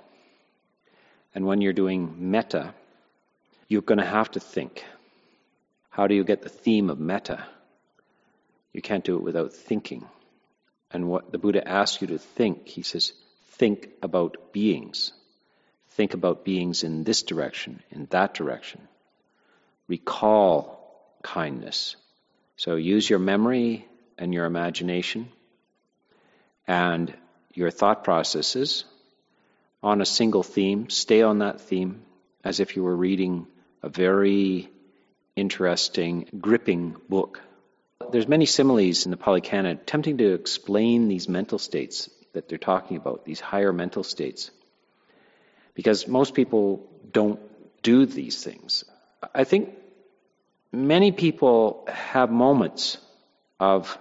And 1.34 1.46
when 1.46 1.60
you're 1.60 1.72
doing 1.72 2.30
metta, 2.30 2.74
you're 3.68 3.82
going 3.82 3.98
to 3.98 4.04
have 4.04 4.30
to 4.32 4.40
think. 4.40 4.84
How 5.90 6.06
do 6.06 6.14
you 6.14 6.24
get 6.24 6.42
the 6.42 6.48
theme 6.48 6.90
of 6.90 6.98
metta? 6.98 7.44
You 8.72 8.82
can't 8.82 9.04
do 9.04 9.16
it 9.16 9.22
without 9.22 9.52
thinking. 9.52 10.06
And 10.90 11.08
what 11.08 11.30
the 11.30 11.38
Buddha 11.38 11.66
asks 11.66 12.00
you 12.00 12.08
to 12.08 12.18
think, 12.18 12.66
he 12.66 12.82
says, 12.82 13.12
think 13.52 13.88
about 14.02 14.52
beings. 14.52 15.12
Think 15.90 16.14
about 16.14 16.44
beings 16.44 16.82
in 16.82 17.04
this 17.04 17.22
direction, 17.22 17.82
in 17.90 18.06
that 18.10 18.34
direction. 18.34 18.80
Recall 19.88 20.80
kindness. 21.22 21.96
So 22.56 22.76
use 22.76 23.08
your 23.08 23.18
memory 23.18 23.86
and 24.18 24.32
your 24.32 24.46
imagination 24.46 25.28
and 26.70 27.12
your 27.52 27.68
thought 27.72 28.04
processes 28.04 28.84
on 29.82 30.00
a 30.00 30.06
single 30.06 30.44
theme. 30.44 30.88
Stay 30.88 31.20
on 31.20 31.40
that 31.40 31.60
theme 31.60 32.02
as 32.44 32.60
if 32.60 32.76
you 32.76 32.84
were 32.84 32.94
reading 32.94 33.48
a 33.82 33.88
very 33.88 34.70
interesting, 35.34 36.28
gripping 36.40 36.94
book. 37.08 37.40
There's 38.12 38.28
many 38.28 38.46
similes 38.46 39.04
in 39.04 39.10
the 39.10 39.16
Pali 39.16 39.40
Canon 39.40 39.78
attempting 39.78 40.18
to 40.18 40.32
explain 40.32 41.08
these 41.08 41.28
mental 41.28 41.58
states 41.58 42.08
that 42.34 42.48
they're 42.48 42.56
talking 42.56 42.96
about, 42.96 43.24
these 43.24 43.40
higher 43.40 43.72
mental 43.72 44.04
states. 44.04 44.52
Because 45.74 46.06
most 46.06 46.34
people 46.34 46.88
don't 47.10 47.40
do 47.82 48.06
these 48.06 48.44
things. 48.44 48.84
I 49.34 49.42
think 49.42 49.70
many 50.70 51.10
people 51.10 51.88
have 51.88 52.30
moments 52.30 52.98
of 53.58 53.98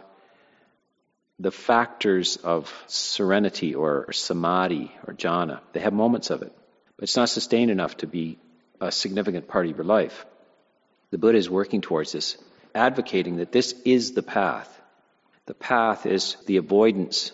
the 1.39 1.51
factors 1.51 2.35
of 2.37 2.71
serenity 2.87 3.73
or 3.73 4.11
samadhi 4.11 4.91
or 5.07 5.13
jhana. 5.13 5.61
They 5.71 5.79
have 5.79 5.93
moments 5.93 6.29
of 6.29 6.41
it, 6.41 6.53
but 6.97 7.03
it's 7.03 7.15
not 7.15 7.29
sustained 7.29 7.71
enough 7.71 7.97
to 7.97 8.07
be 8.07 8.37
a 8.81 8.91
significant 8.91 9.47
part 9.47 9.65
of 9.65 9.75
your 9.75 9.85
life. 9.85 10.25
The 11.11 11.17
Buddha 11.17 11.37
is 11.37 11.49
working 11.49 11.81
towards 11.81 12.11
this, 12.11 12.37
advocating 12.75 13.37
that 13.37 13.51
this 13.51 13.73
is 13.85 14.11
the 14.11 14.23
path. 14.23 14.69
The 15.45 15.53
path 15.53 16.05
is 16.05 16.35
the 16.45 16.57
avoidance, 16.57 17.31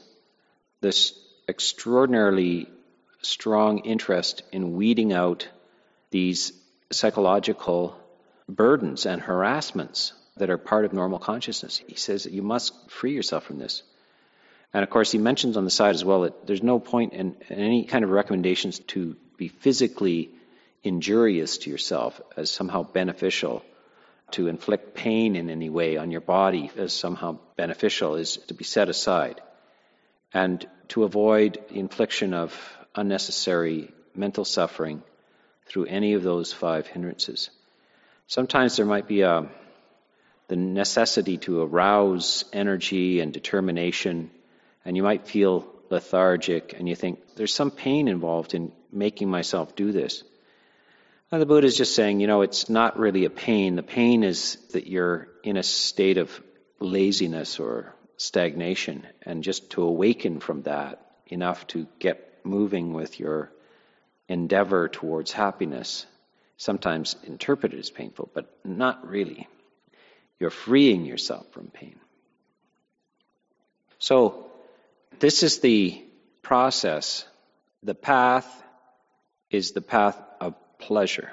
this 0.82 1.20
extraordinarily 1.50 2.70
strong 3.22 3.80
interest 3.80 4.44
in 4.52 4.74
weeding 4.74 5.14
out 5.14 5.50
these 6.12 6.54
psychological 6.92 7.98
burdens 8.48 9.06
and 9.06 9.20
harassments 9.20 10.14
that 10.38 10.50
are 10.50 10.58
part 10.58 10.86
of 10.86 10.94
normal 10.94 11.20
consciousness. 11.20 11.82
He 11.88 11.96
says 11.96 12.24
that 12.24 12.34
you 12.34 12.44
must 12.44 12.74
free 12.90 13.14
yourself 13.14 13.46
from 13.46 13.58
this. 13.58 13.84
And 14.76 14.84
of 14.84 14.90
course, 14.90 15.10
he 15.10 15.20
mentions 15.20 15.56
on 15.56 15.64
the 15.64 15.70
side 15.70 15.96
as 15.96 16.04
well 16.04 16.24
that 16.24 16.46
there's 16.46 16.62
no 16.62 16.80
point 16.80 17.14
in, 17.14 17.38
in 17.48 17.60
any 17.60 17.86
kind 17.86 18.04
of 18.04 18.10
recommendations 18.10 18.80
to 18.88 19.16
be 19.38 19.48
physically 19.48 20.32
injurious 20.84 21.60
to 21.60 21.70
yourself 21.70 22.20
as 22.36 22.52
somehow 22.52 22.84
beneficial, 22.84 23.64
to 24.32 24.50
inflict 24.50 24.94
pain 24.94 25.38
in 25.38 25.50
any 25.50 25.70
way 25.70 25.96
on 25.96 26.12
your 26.12 26.20
body 26.20 26.72
as 26.76 26.92
somehow 26.92 27.38
beneficial 27.56 28.16
is 28.16 28.36
to 28.48 28.54
be 28.54 28.66
set 28.66 28.90
aside. 28.90 29.40
And 30.34 30.68
to 30.90 31.06
avoid 31.06 31.58
the 31.70 31.80
infliction 31.80 32.34
of 32.34 32.54
unnecessary 32.94 33.94
mental 34.14 34.44
suffering 34.44 35.04
through 35.68 35.86
any 35.86 36.16
of 36.16 36.24
those 36.24 36.52
five 36.52 36.86
hindrances. 36.86 37.50
Sometimes 38.28 38.76
there 38.76 38.86
might 38.86 39.08
be 39.08 39.22
a, 39.22 39.48
the 40.50 40.58
necessity 40.58 41.38
to 41.38 41.62
arouse 41.62 42.44
energy 42.52 43.22
and 43.22 43.32
determination, 43.32 44.32
and 44.86 44.96
you 44.96 45.04
might 45.04 45.28
feel 45.28 45.68
lethargic, 45.90 46.76
and 46.78 46.88
you 46.88 46.96
think, 46.96 47.20
there's 47.36 47.54
some 47.54 47.72
pain 47.72 48.08
involved 48.08 48.54
in 48.54 48.72
making 48.92 49.30
myself 49.30 49.76
do 49.76 49.92
this. 49.92 50.24
Now, 51.32 51.40
the 51.40 51.46
Buddha 51.46 51.68
is 51.68 51.76
just 51.76 51.96
saying, 51.96 52.20
you 52.20 52.28
know, 52.28 52.44
it's 52.44 52.70
not 52.70 52.98
really 52.98 53.26
a 53.26 53.30
pain. 53.30 53.76
The 53.76 53.84
pain 53.84 54.24
is 54.24 54.58
that 54.72 54.88
you're 54.88 55.28
in 55.44 55.58
a 55.58 55.64
state 55.64 56.18
of 56.18 56.42
laziness 56.80 57.60
or 57.60 57.96
stagnation, 58.18 59.06
and 59.24 59.44
just 59.44 59.72
to 59.72 59.84
awaken 59.84 60.40
from 60.40 60.62
that 60.64 61.02
enough 61.28 61.66
to 61.68 61.88
get 62.00 62.40
moving 62.46 62.94
with 62.94 63.20
your 63.20 63.52
endeavor 64.28 64.88
towards 64.88 65.32
happiness 65.32 66.06
sometimes 66.58 67.16
interpreted 67.24 67.80
as 67.80 67.90
painful, 67.90 68.30
but 68.34 68.50
not 68.64 69.08
really. 69.08 69.48
You're 70.40 70.50
freeing 70.50 71.06
yourself 71.06 71.52
from 71.52 71.68
pain. 71.68 72.00
So, 74.00 74.52
this 75.20 75.44
is 75.44 75.60
the 75.60 76.04
process. 76.42 77.26
The 77.84 77.96
path 77.96 78.48
is 79.50 79.72
the 79.72 79.82
path 79.82 80.20
of 80.40 80.56
pleasure, 80.80 81.32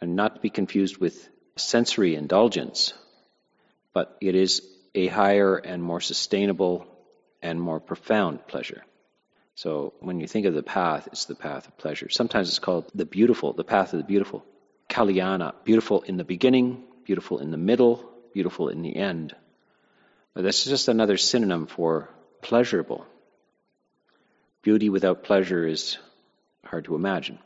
and 0.00 0.16
not 0.16 0.36
to 0.36 0.40
be 0.40 0.50
confused 0.50 0.98
with 0.98 1.28
sensory 1.56 2.14
indulgence, 2.14 2.94
but 3.92 4.16
it 4.20 4.34
is 4.34 4.62
a 4.94 5.06
higher 5.06 5.56
and 5.56 5.82
more 5.82 6.00
sustainable 6.00 6.86
and 7.42 7.60
more 7.60 7.80
profound 7.80 8.46
pleasure. 8.46 8.84
So 9.54 9.94
when 10.00 10.20
you 10.20 10.26
think 10.26 10.46
of 10.46 10.54
the 10.54 10.62
path, 10.62 11.08
it's 11.12 11.26
the 11.26 11.34
path 11.34 11.66
of 11.68 11.76
pleasure. 11.76 12.08
Sometimes 12.08 12.48
it's 12.48 12.58
called 12.58 12.90
the 12.94 13.04
beautiful, 13.04 13.52
the 13.52 13.64
path 13.64 13.92
of 13.92 13.98
the 13.98 14.06
beautiful. 14.06 14.44
Kalyana, 14.88 15.54
beautiful 15.64 16.02
in 16.02 16.16
the 16.16 16.24
beginning, 16.24 16.82
beautiful 17.04 17.38
in 17.38 17.50
the 17.50 17.56
middle, 17.56 18.10
beautiful 18.32 18.68
in 18.68 18.82
the 18.82 18.96
end. 18.96 19.34
But 20.34 20.42
this 20.42 20.64
is 20.64 20.70
just 20.70 20.88
another 20.88 21.16
synonym 21.16 21.66
for 21.66 22.08
pleasurable. 22.42 23.06
Beauty 24.62 24.90
without 24.90 25.24
pleasure 25.24 25.66
is 25.66 25.98
hard 26.64 26.84
to 26.84 26.94
imagine. 26.94 27.38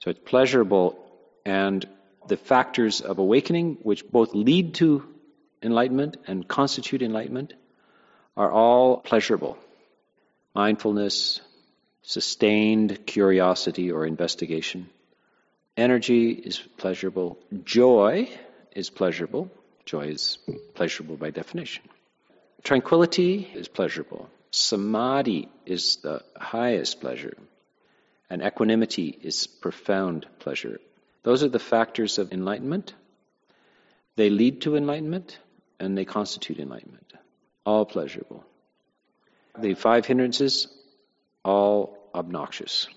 So 0.00 0.10
it's 0.10 0.20
pleasurable, 0.24 0.98
and 1.44 1.86
the 2.28 2.36
factors 2.36 3.00
of 3.00 3.18
awakening, 3.18 3.78
which 3.82 4.08
both 4.08 4.34
lead 4.34 4.74
to 4.74 5.04
enlightenment 5.62 6.16
and 6.26 6.46
constitute 6.46 7.02
enlightenment, 7.02 7.54
are 8.36 8.50
all 8.50 8.98
pleasurable 8.98 9.58
mindfulness, 10.54 11.40
sustained 12.02 13.06
curiosity 13.06 13.90
or 13.90 14.06
investigation. 14.06 14.88
Energy 15.76 16.30
is 16.30 16.58
pleasurable. 16.76 17.38
Joy 17.64 18.28
is 18.72 18.88
pleasurable. 18.90 19.50
Joy 19.84 20.08
is 20.08 20.38
pleasurable 20.74 21.16
by 21.16 21.30
definition. 21.30 21.82
Tranquility 22.64 23.46
is 23.54 23.68
pleasurable. 23.68 24.30
Samadhi 24.50 25.50
is 25.66 25.96
the 25.96 26.22
highest 26.34 27.00
pleasure. 27.00 27.36
And 28.30 28.42
equanimity 28.42 29.16
is 29.22 29.46
profound 29.46 30.26
pleasure. 30.38 30.80
Those 31.24 31.42
are 31.42 31.48
the 31.48 31.58
factors 31.58 32.18
of 32.18 32.32
enlightenment. 32.32 32.94
They 34.16 34.30
lead 34.30 34.62
to 34.62 34.76
enlightenment 34.76 35.38
and 35.78 35.96
they 35.96 36.06
constitute 36.06 36.58
enlightenment. 36.58 37.12
All 37.66 37.84
pleasurable. 37.84 38.44
The 39.58 39.74
five 39.74 40.06
hindrances, 40.06 40.68
all 41.44 41.98
obnoxious. 42.14 42.88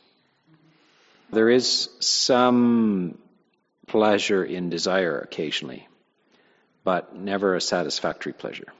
There 1.30 1.50
is 1.50 1.90
some 2.00 3.18
pleasure 3.86 4.46
in 4.46 4.70
desire 4.70 5.20
occasionally, 5.20 5.88
but 6.86 7.16
never 7.16 7.54
a 7.54 7.62
satisfactory 7.62 8.32
pleasure. 8.32 8.72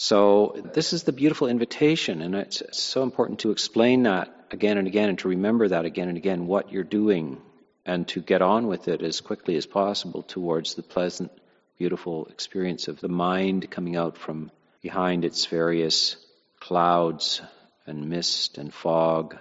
So, 0.00 0.54
this 0.74 0.92
is 0.92 1.02
the 1.02 1.12
beautiful 1.12 1.48
invitation, 1.48 2.22
and 2.22 2.36
it's 2.36 2.62
so 2.70 3.02
important 3.02 3.40
to 3.40 3.50
explain 3.50 4.04
that 4.04 4.32
again 4.52 4.78
and 4.78 4.86
again 4.86 5.08
and 5.08 5.18
to 5.18 5.28
remember 5.28 5.66
that 5.66 5.86
again 5.86 6.06
and 6.06 6.16
again 6.16 6.46
what 6.46 6.70
you're 6.70 6.84
doing 6.84 7.42
and 7.84 8.06
to 8.06 8.20
get 8.20 8.40
on 8.40 8.68
with 8.68 8.86
it 8.86 9.02
as 9.02 9.20
quickly 9.20 9.56
as 9.56 9.66
possible 9.66 10.22
towards 10.22 10.76
the 10.76 10.84
pleasant, 10.84 11.32
beautiful 11.78 12.26
experience 12.26 12.86
of 12.86 13.00
the 13.00 13.08
mind 13.08 13.72
coming 13.72 13.96
out 13.96 14.16
from 14.16 14.52
behind 14.82 15.24
its 15.24 15.46
various 15.46 16.16
clouds 16.60 17.42
and 17.84 18.08
mist 18.08 18.56
and 18.56 18.72
fog, 18.72 19.36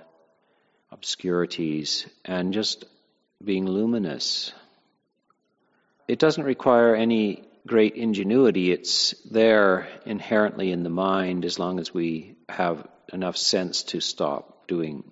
obscurities, 0.89 2.07
and 2.25 2.51
just 2.51 2.83
being 3.45 3.67
luminous. 3.67 4.51
It 6.07 6.17
doesn't 6.17 6.45
require 6.45 6.95
any 6.95 7.46
great 7.67 7.95
ingenuity. 7.95 8.71
It's 8.71 9.13
there 9.29 9.87
inherently 10.05 10.71
in 10.71 10.83
the 10.83 10.89
mind 10.89 11.45
as 11.45 11.59
long 11.59 11.79
as 11.79 11.93
we 11.93 12.37
have 12.49 12.87
enough 13.13 13.37
sense 13.37 13.83
to 13.83 13.99
stop 13.99 14.67
doing 14.67 15.03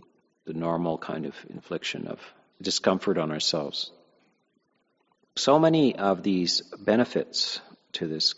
the 0.45 0.53
normal 0.53 0.97
kind 0.97 1.25
of 1.25 1.35
infliction 1.49 2.07
of 2.07 2.19
discomfort 2.61 3.17
on 3.17 3.31
ourselves. 3.31 3.91
So 5.35 5.59
many 5.59 5.95
of 5.95 6.23
these 6.23 6.61
benefits 6.79 7.59
to 7.93 8.07
this 8.07 8.35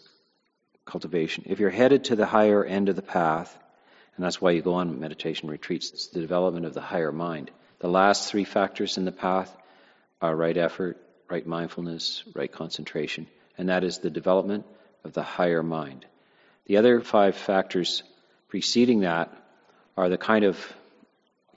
cultivation, 0.85 1.43
if 1.47 1.59
you're 1.59 1.69
headed 1.69 2.05
to 2.05 2.15
the 2.15 2.25
higher 2.25 2.63
end 2.63 2.89
of 2.89 2.95
the 2.95 3.01
path, 3.01 3.55
and 4.15 4.25
that's 4.25 4.41
why 4.41 4.51
you 4.51 4.63
go 4.63 4.75
on 4.75 4.99
meditation 4.99 5.49
retreats, 5.49 5.91
it's 5.91 6.07
the 6.07 6.21
development 6.21 6.65
of 6.65 6.73
the 6.73 6.81
higher 6.81 7.11
mind. 7.11 7.51
The 7.79 7.89
last 7.89 8.31
three 8.31 8.45
factors 8.45 8.97
in 8.97 9.05
the 9.05 9.11
path 9.11 9.55
are 10.21 10.35
right 10.35 10.57
effort, 10.57 10.97
right 11.29 11.45
mindfulness, 11.45 12.23
right 12.33 12.51
concentration, 12.51 13.27
and 13.57 13.69
that 13.69 13.83
is 13.83 13.99
the 13.99 14.09
development 14.09 14.65
of 15.03 15.13
the 15.13 15.23
higher 15.23 15.63
mind. 15.63 16.05
The 16.65 16.77
other 16.77 17.01
five 17.01 17.35
factors 17.35 18.03
preceding 18.49 19.01
that 19.01 19.31
are 19.95 20.09
the 20.09 20.17
kind 20.17 20.45
of 20.45 20.57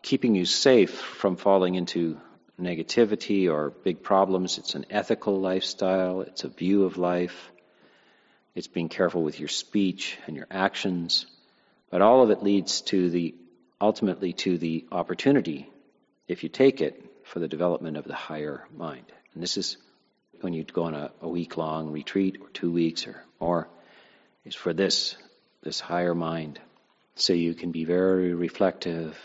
keeping 0.03 0.35
you 0.35 0.47
safe 0.47 0.99
from 0.99 1.37
falling 1.37 1.75
into 1.75 2.19
negativity 2.61 3.51
or 3.51 3.71
big 3.71 4.03
problems. 4.03 4.59
It's 4.59 4.75
an 4.75 4.87
ethical 4.91 5.41
lifestyle, 5.41 6.23
it's 6.23 6.45
a 6.45 6.49
view 6.49 6.85
of 6.85 6.97
life, 6.97 7.51
it's 8.55 8.69
being 8.69 8.89
careful 8.89 9.23
with 9.23 9.39
your 9.39 9.49
speech 9.49 10.19
and 10.27 10.37
your 10.37 10.47
actions. 10.51 11.27
But 11.91 12.03
all 12.03 12.23
of 12.23 12.31
it 12.31 12.43
leads 12.43 12.83
to 12.83 13.11
the 13.11 13.35
ultimately 13.81 14.33
to 14.35 14.59
the 14.59 14.87
opportunity, 14.93 15.69
if 16.29 16.43
you 16.43 16.49
take 16.49 16.81
it, 16.81 17.05
for 17.25 17.39
the 17.39 17.49
development 17.49 17.97
of 17.97 18.05
the 18.05 18.15
higher 18.15 18.67
mind. 18.77 19.07
And 19.35 19.43
this 19.43 19.57
is 19.57 19.77
when 20.43 20.53
you 20.53 20.65
go 20.65 20.85
on 20.85 20.95
a, 20.95 21.11
a 21.21 21.29
week 21.29 21.57
long 21.57 21.91
retreat 21.91 22.39
or 22.41 22.49
two 22.49 22.71
weeks 22.71 23.07
or 23.07 23.25
more, 23.41 23.69
is 24.45 24.55
for 24.55 24.73
this, 24.73 25.17
this 25.63 25.81
higher 25.81 26.15
mind. 26.15 26.61
So 27.15 27.33
you 27.33 27.55
can 27.55 27.73
be 27.73 27.85
very 27.85 28.35
reflective. 28.35 29.19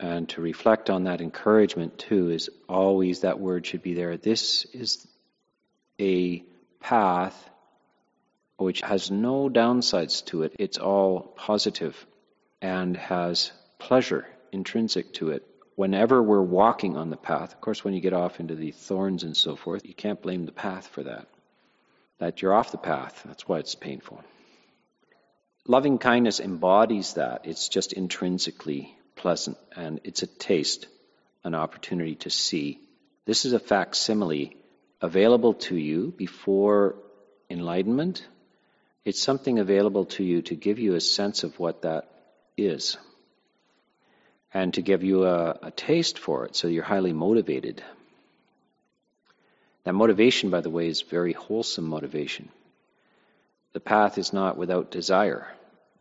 And 0.00 0.28
to 0.30 0.40
reflect 0.40 0.90
on 0.90 1.04
that 1.04 1.20
encouragement 1.20 1.98
too 1.98 2.30
is 2.30 2.50
always 2.68 3.20
that 3.20 3.38
word 3.38 3.66
should 3.66 3.82
be 3.82 3.94
there. 3.94 4.16
This 4.16 4.64
is 4.72 5.06
a 6.00 6.42
path 6.80 7.50
which 8.56 8.80
has 8.80 9.10
no 9.10 9.48
downsides 9.48 10.24
to 10.26 10.42
it. 10.42 10.54
It's 10.58 10.78
all 10.78 11.20
positive 11.20 12.06
and 12.60 12.96
has 12.96 13.52
pleasure 13.78 14.26
intrinsic 14.52 15.12
to 15.14 15.30
it 15.30 15.46
whenever 15.76 16.22
we're 16.22 16.42
walking 16.42 16.96
on 16.96 17.10
the 17.10 17.16
path, 17.16 17.52
of 17.52 17.60
course, 17.60 17.84
when 17.84 17.94
you 17.94 18.00
get 18.00 18.12
off 18.12 18.40
into 18.40 18.54
the 18.54 18.70
thorns 18.70 19.22
and 19.22 19.36
so 19.36 19.56
forth, 19.56 19.86
you 19.86 19.94
can't 19.94 20.22
blame 20.22 20.46
the 20.46 20.52
path 20.52 20.88
for 20.88 21.02
that. 21.02 21.28
That 22.18 22.42
you're 22.42 22.54
off 22.54 22.72
the 22.72 22.78
path, 22.78 23.22
that's 23.24 23.48
why 23.48 23.58
it's 23.58 23.74
painful. 23.74 24.22
Loving 25.66 25.98
kindness 25.98 26.40
embodies 26.40 27.14
that. 27.14 27.42
It's 27.44 27.68
just 27.68 27.92
intrinsically 27.92 28.94
pleasant, 29.16 29.56
and 29.76 30.00
it's 30.04 30.22
a 30.22 30.26
taste, 30.26 30.88
an 31.44 31.54
opportunity 31.54 32.16
to 32.16 32.30
see. 32.30 32.80
This 33.24 33.44
is 33.44 33.52
a 33.52 33.60
facsimile 33.60 34.56
available 35.00 35.54
to 35.54 35.76
you 35.76 36.12
before 36.16 36.96
enlightenment. 37.48 38.26
It's 39.04 39.22
something 39.22 39.58
available 39.58 40.06
to 40.16 40.24
you 40.24 40.42
to 40.42 40.54
give 40.54 40.78
you 40.78 40.94
a 40.94 41.00
sense 41.00 41.44
of 41.44 41.58
what 41.58 41.82
that 41.82 42.08
is 42.56 42.96
and 44.54 44.74
to 44.74 44.82
give 44.82 45.02
you 45.02 45.24
a, 45.24 45.58
a 45.62 45.70
taste 45.70 46.18
for 46.18 46.44
it 46.44 46.56
so 46.56 46.68
you're 46.68 46.84
highly 46.84 47.12
motivated. 47.12 47.82
That 49.84 49.94
motivation, 49.94 50.50
by 50.50 50.60
the 50.60 50.70
way, 50.70 50.86
is 50.86 51.02
very 51.02 51.32
wholesome 51.32 51.86
motivation. 51.88 52.48
The 53.72 53.80
path 53.80 54.18
is 54.18 54.32
not 54.32 54.56
without 54.56 54.90
desire, 54.90 55.46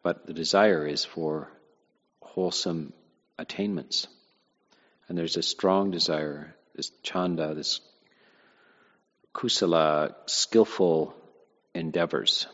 but 0.03 0.25
the 0.25 0.33
desire 0.33 0.85
is 0.85 1.05
for 1.05 1.49
wholesome 2.21 2.93
attainments. 3.37 4.07
And 5.07 5.17
there's 5.17 5.37
a 5.37 5.43
strong 5.43 5.91
desire, 5.91 6.53
this 6.75 6.91
chanda, 7.03 7.53
this 7.53 7.79
kusala, 9.33 10.13
skillful 10.25 11.15
endeavors. 11.73 12.47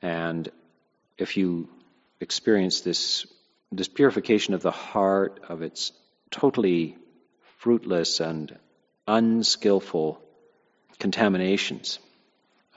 And 0.00 0.48
if 1.18 1.36
you 1.36 1.68
experience 2.20 2.80
this 2.80 3.26
this 3.72 3.88
purification 3.88 4.54
of 4.54 4.62
the 4.62 4.70
heart, 4.70 5.40
of 5.48 5.62
its 5.62 5.92
totally 6.30 6.96
fruitless 7.58 8.20
and 8.20 8.56
unskillful 9.06 10.20
contaminations, 10.98 11.98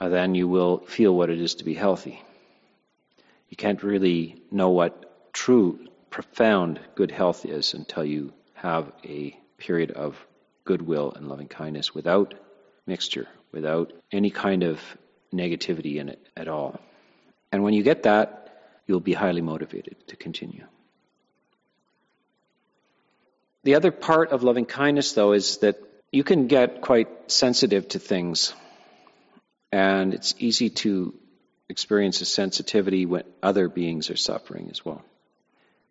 uh, 0.00 0.08
then 0.08 0.34
you 0.34 0.48
will 0.48 0.78
feel 0.78 1.14
what 1.14 1.30
it 1.30 1.40
is 1.40 1.56
to 1.56 1.64
be 1.64 1.74
healthy. 1.74 2.22
You 3.48 3.56
can't 3.56 3.82
really 3.82 4.42
know 4.50 4.70
what 4.70 5.32
true, 5.32 5.78
profound 6.10 6.80
good 6.94 7.10
health 7.10 7.44
is 7.44 7.74
until 7.74 8.04
you 8.04 8.32
have 8.54 8.92
a 9.04 9.36
period 9.58 9.92
of 9.92 10.16
goodwill 10.64 11.12
and 11.14 11.28
loving 11.28 11.48
kindness 11.48 11.94
without 11.94 12.34
mixture, 12.86 13.28
without 13.52 13.92
any 14.12 14.30
kind 14.30 14.62
of 14.62 14.80
negativity 15.32 15.96
in 15.96 16.08
it 16.08 16.28
at 16.36 16.48
all. 16.48 16.80
And 17.52 17.62
when 17.62 17.74
you 17.74 17.82
get 17.82 18.04
that, 18.04 18.80
you'll 18.86 19.00
be 19.00 19.12
highly 19.12 19.40
motivated 19.40 19.96
to 20.08 20.16
continue. 20.16 20.64
The 23.62 23.74
other 23.74 23.90
part 23.90 24.30
of 24.30 24.42
loving 24.42 24.64
kindness, 24.64 25.12
though, 25.12 25.32
is 25.32 25.58
that 25.58 25.76
you 26.10 26.24
can 26.24 26.46
get 26.46 26.80
quite 26.80 27.30
sensitive 27.30 27.88
to 27.88 27.98
things, 27.98 28.54
and 29.70 30.14
it's 30.14 30.34
easy 30.38 30.70
to 30.70 31.14
experience 31.68 32.20
a 32.20 32.24
sensitivity 32.24 33.06
when 33.06 33.22
other 33.42 33.68
beings 33.68 34.10
are 34.10 34.16
suffering 34.16 34.68
as 34.70 34.84
well. 34.84 35.04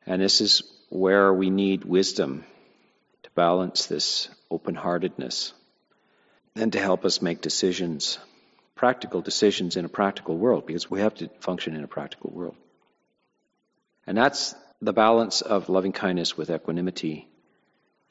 And 0.05 0.21
this 0.21 0.41
is 0.41 0.63
where 0.89 1.32
we 1.32 1.49
need 1.49 1.86
wisdom 1.86 2.43
to 3.23 3.29
balance 3.32 3.86
this 3.86 4.27
open 4.49 4.75
heartedness 4.75 5.53
and 6.55 6.73
to 6.73 6.79
help 6.79 7.05
us 7.05 7.21
make 7.21 7.39
decisions, 7.39 8.17
practical 8.75 9.21
decisions 9.21 9.77
in 9.77 9.86
a 9.86 9.89
practical 9.89 10.38
world, 10.38 10.65
because 10.65 10.89
we 10.89 10.99
have 10.99 11.13
to 11.15 11.29
function 11.39 11.75
in 11.75 11.84
a 11.84 11.88
practical 11.88 12.32
world. 12.32 12.55
And 14.08 14.17
that's 14.17 14.55
the 14.82 14.91
balance 14.91 15.41
of 15.41 15.69
loving 15.69 15.93
kindness 15.93 16.36
with 16.36 16.49
equanimity 16.49 17.28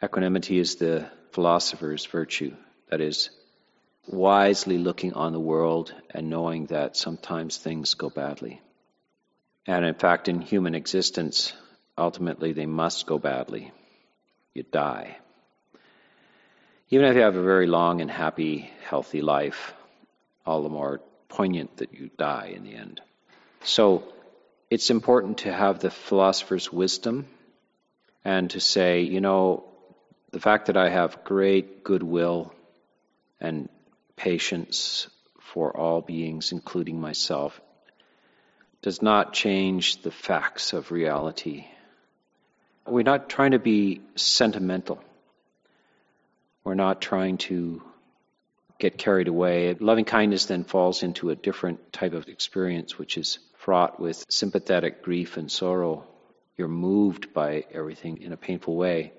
Equanimity 0.02 0.58
is 0.58 0.76
the 0.76 1.08
philosopher's 1.32 2.06
virtue, 2.06 2.54
that 2.88 3.00
is, 3.00 3.30
wisely 4.06 4.78
looking 4.78 5.12
on 5.12 5.32
the 5.32 5.40
world 5.40 5.92
and 6.10 6.30
knowing 6.30 6.66
that 6.66 6.96
sometimes 6.96 7.56
things 7.56 7.94
go 7.94 8.08
badly. 8.08 8.60
And 9.66 9.84
in 9.84 9.94
fact, 9.94 10.28
in 10.28 10.40
human 10.40 10.74
existence, 10.74 11.52
ultimately 11.96 12.52
they 12.52 12.64
must 12.64 13.06
go 13.06 13.18
badly. 13.18 13.72
You 14.54 14.62
die. 14.62 15.18
Even 16.90 17.06
if 17.06 17.16
you 17.16 17.22
have 17.22 17.36
a 17.36 17.42
very 17.42 17.66
long 17.66 18.00
and 18.00 18.10
happy, 18.10 18.70
healthy 18.88 19.20
life, 19.20 19.74
all 20.46 20.62
the 20.62 20.70
more 20.70 21.02
poignant 21.28 21.76
that 21.78 21.92
you 21.92 22.08
die 22.16 22.52
in 22.54 22.64
the 22.64 22.74
end. 22.74 23.02
So 23.62 24.04
it's 24.70 24.90
important 24.90 25.38
to 25.38 25.52
have 25.52 25.80
the 25.80 25.90
philosopher's 25.90 26.72
wisdom 26.72 27.26
and 28.24 28.48
to 28.50 28.60
say, 28.60 29.02
you 29.02 29.20
know, 29.20 29.67
the 30.30 30.40
fact 30.40 30.66
that 30.66 30.76
I 30.76 30.90
have 30.90 31.24
great 31.24 31.82
goodwill 31.84 32.52
and 33.40 33.68
patience 34.16 35.08
for 35.40 35.74
all 35.76 36.00
beings, 36.00 36.52
including 36.52 37.00
myself, 37.00 37.60
does 38.82 39.02
not 39.02 39.32
change 39.32 40.02
the 40.02 40.10
facts 40.10 40.72
of 40.72 40.92
reality. 40.92 41.66
We're 42.86 43.02
not 43.02 43.28
trying 43.28 43.52
to 43.52 43.58
be 43.58 44.02
sentimental. 44.16 45.02
We're 46.64 46.74
not 46.74 47.00
trying 47.00 47.38
to 47.38 47.82
get 48.78 48.98
carried 48.98 49.28
away. 49.28 49.74
Loving 49.74 50.04
kindness 50.04 50.46
then 50.46 50.64
falls 50.64 51.02
into 51.02 51.30
a 51.30 51.36
different 51.36 51.92
type 51.92 52.12
of 52.12 52.28
experience, 52.28 52.98
which 52.98 53.16
is 53.16 53.38
fraught 53.56 53.98
with 53.98 54.24
sympathetic 54.28 55.02
grief 55.02 55.36
and 55.36 55.50
sorrow. 55.50 56.06
You're 56.56 56.68
moved 56.68 57.32
by 57.32 57.64
everything 57.72 58.22
in 58.22 58.32
a 58.32 58.36
painful 58.36 58.76
way. 58.76 59.12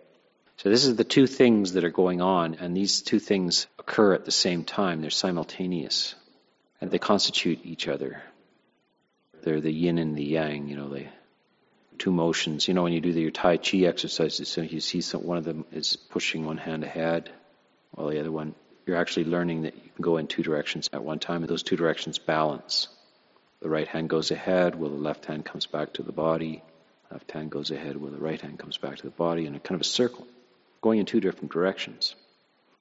So 0.62 0.68
this 0.68 0.84
is 0.84 0.98
the 0.98 1.06
two 1.06 1.26
things 1.26 1.72
that 1.74 1.86
are 1.86 1.90
going 1.90 2.20
on, 2.20 2.56
and 2.56 2.76
these 2.76 3.02
two 3.02 3.20
things 3.20 3.68
occur 3.80 4.14
at 4.14 4.26
the 4.26 4.32
same 4.32 4.66
time. 4.66 5.00
They're 5.00 5.10
simultaneous, 5.10 6.16
and 6.82 6.92
they 6.92 7.00
constitute 7.00 7.62
each 7.64 7.88
other. 7.88 8.22
They're 9.42 9.62
the 9.62 9.72
yin 9.72 9.98
and 10.00 10.18
the 10.18 10.26
yang, 10.26 10.68
you 10.68 10.76
know, 10.76 10.90
the 10.90 11.06
two 11.98 12.12
motions. 12.12 12.68
You 12.68 12.74
know, 12.74 12.84
when 12.84 12.92
you 12.92 13.00
do 13.00 13.14
the, 13.14 13.22
your 13.22 13.32
Tai 13.32 13.56
Chi 13.56 13.78
exercises, 13.86 14.50
so 14.50 14.60
you 14.62 14.82
see 14.82 15.00
some, 15.00 15.24
one 15.24 15.38
of 15.38 15.46
them 15.46 15.64
is 15.72 15.96
pushing 15.96 16.44
one 16.44 16.58
hand 16.58 16.84
ahead, 16.84 17.32
while 17.92 18.10
the 18.10 18.20
other 18.20 18.32
one, 18.32 18.54
you're 18.86 18.98
actually 18.98 19.28
learning 19.28 19.62
that 19.62 19.76
you 19.78 19.92
can 19.96 20.04
go 20.04 20.18
in 20.18 20.28
two 20.28 20.44
directions 20.44 20.90
at 20.92 21.06
one 21.06 21.20
time, 21.20 21.42
and 21.42 21.50
those 21.50 21.64
two 21.64 21.78
directions 21.78 22.20
balance. 22.20 22.90
The 23.62 23.70
right 23.70 23.88
hand 23.88 24.10
goes 24.10 24.32
ahead, 24.32 24.76
while 24.76 24.90
the 24.90 24.98
left 24.98 25.24
hand 25.24 25.46
comes 25.46 25.68
back 25.68 25.94
to 25.94 26.04
the 26.04 26.12
body. 26.12 26.64
Left 27.10 27.32
hand 27.32 27.50
goes 27.50 27.72
ahead, 27.72 27.96
while 27.96 28.12
the 28.12 28.18
right 28.18 28.42
hand 28.42 28.60
comes 28.60 28.78
back 28.78 28.98
to 28.98 29.04
the 29.04 29.10
body, 29.10 29.46
in 29.46 29.56
a 29.56 29.60
kind 29.62 29.76
of 29.76 29.82
a 29.88 29.90
circle 29.90 30.28
going 30.82 31.00
in 31.00 31.06
two 31.06 31.20
different 31.20 31.52
directions 31.52 32.16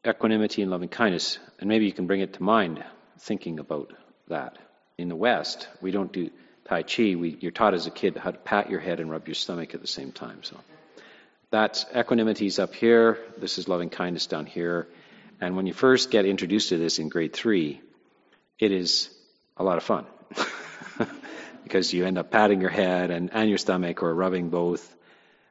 equanimity 0.07 0.63
and 0.63 0.71
loving 0.71 0.89
kindness. 0.89 1.39
And 1.59 1.69
maybe 1.69 1.87
you 1.87 1.93
can 1.93 2.07
bring 2.07 2.21
it 2.21 2.35
to 2.35 2.43
mind 2.43 2.85
thinking 3.19 3.59
about 3.59 3.93
that. 4.29 4.59
In 4.97 5.09
the 5.09 5.17
West, 5.17 5.69
we 5.81 5.91
don't 5.91 6.13
do 6.13 6.31
Tai 6.65 6.83
Chi. 6.83 7.15
We, 7.15 7.37
you're 7.41 7.53
taught 7.53 7.75
as 7.75 7.87
a 7.87 7.91
kid 7.91 8.17
how 8.17 8.31
to 8.31 8.39
pat 8.39 8.71
your 8.71 8.81
head 8.81 9.01
and 9.01 9.11
rub 9.11 9.29
your 9.29 9.35
stomach 9.35 9.75
at 9.75 9.81
the 9.81 9.87
same 9.87 10.13
time. 10.13 10.43
So 10.43 10.57
that's 11.51 11.87
equanimity's 11.95 12.59
up 12.59 12.75
here. 12.75 13.19
This 13.39 13.59
is 13.59 13.69
loving 13.69 13.91
kindness 13.91 14.27
down 14.27 14.47
here. 14.47 14.89
And 15.41 15.57
when 15.57 15.67
you 15.67 15.73
first 15.73 16.11
get 16.11 16.25
introduced 16.25 16.71
to 16.71 16.79
this 16.79 16.99
in 16.99 17.09
grade 17.09 17.33
three, 17.33 17.81
it 18.59 18.73
is 18.73 19.09
a 19.57 19.63
lot 19.63 19.77
of 19.77 19.85
fun 19.85 20.05
because 21.63 21.93
you 21.93 22.05
end 22.05 22.19
up 22.19 22.31
patting 22.31 22.61
your 22.61 22.71
head 22.71 23.11
and, 23.11 23.31
and 23.33 23.49
your 23.49 23.59
stomach 23.59 24.03
or 24.03 24.13
rubbing 24.13 24.51
both. 24.51 24.95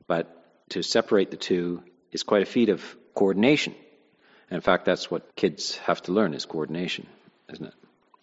But 0.07 0.33
to 0.69 0.83
separate 0.83 1.31
the 1.31 1.37
two 1.37 1.83
is 2.17 2.23
quite 2.23 2.41
a 2.41 2.51
feat 2.57 2.69
of 2.69 2.81
coordination. 3.13 3.75
In 4.49 4.61
fact, 4.61 4.85
that's 4.85 5.11
what 5.11 5.35
kids 5.35 5.77
have 5.89 6.01
to 6.03 6.11
learn 6.11 6.33
is 6.33 6.45
coordination, 6.45 7.05
isn't 7.53 7.67
it? 7.67 7.73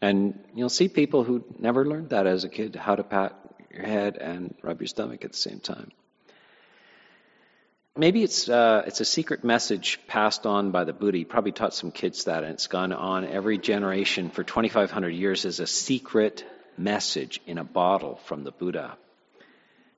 And 0.02 0.18
you'll 0.52 0.76
see 0.80 0.88
people 0.88 1.22
who 1.22 1.44
never 1.60 1.86
learned 1.86 2.10
that 2.10 2.26
as 2.26 2.42
a 2.42 2.48
kid, 2.48 2.74
how 2.74 2.96
to 2.96 3.04
pat 3.04 3.32
your 3.72 3.86
head 3.86 4.16
and 4.16 4.52
rub 4.62 4.80
your 4.80 4.88
stomach 4.88 5.24
at 5.24 5.30
the 5.30 5.38
same 5.38 5.60
time. 5.60 5.92
Maybe 7.96 8.24
it's 8.24 8.48
uh, 8.48 8.82
it's 8.88 9.00
a 9.00 9.04
secret 9.04 9.44
message 9.44 10.00
passed 10.08 10.44
on 10.44 10.72
by 10.72 10.82
the 10.82 10.92
Buddha. 10.92 11.18
He 11.18 11.24
probably 11.24 11.52
taught 11.52 11.74
some 11.74 11.92
kids 11.92 12.24
that, 12.24 12.42
and 12.42 12.54
it's 12.54 12.66
gone 12.66 12.92
on 12.92 13.24
every 13.24 13.58
generation 13.58 14.30
for 14.30 14.42
2,500 14.42 15.10
years 15.10 15.44
as 15.44 15.60
a 15.60 15.66
secret 15.68 16.44
message 16.76 17.40
in 17.46 17.58
a 17.58 17.64
bottle 17.64 18.16
from 18.24 18.42
the 18.42 18.50
Buddha. 18.50 18.96